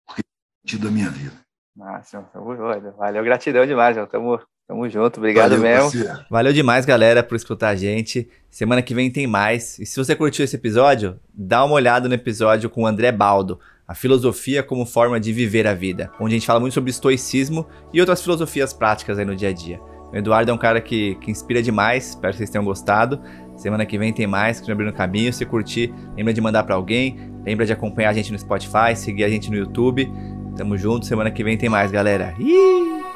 [0.07, 1.33] porque é tido a minha vida.
[1.77, 2.97] Nossa, tamo junto.
[2.97, 4.09] Valeu, gratidão demais, João.
[4.09, 6.05] Tamo, tamo junto, obrigado Valeu, mesmo.
[6.05, 6.27] Parceiro.
[6.29, 8.29] Valeu demais, galera, por escutar a gente.
[8.51, 9.79] Semana que vem tem mais.
[9.79, 13.61] E se você curtiu esse episódio, dá uma olhada no episódio com o André Baldo,
[13.87, 17.67] a filosofia como forma de viver a vida, onde a gente fala muito sobre estoicismo
[17.93, 19.81] e outras filosofias práticas aí no dia a dia.
[20.13, 23.23] O Eduardo é um cara que, que inspira demais, espero que vocês tenham gostado.
[23.57, 25.33] Semana que vem tem mais, que abrir no caminho.
[25.33, 29.25] Se curtir, lembra de mandar para alguém, lembra de acompanhar a gente no Spotify, seguir
[29.25, 30.11] a gente no YouTube.
[30.57, 32.35] Tamo junto, semana que vem tem mais, galera.
[32.39, 33.10] Ih!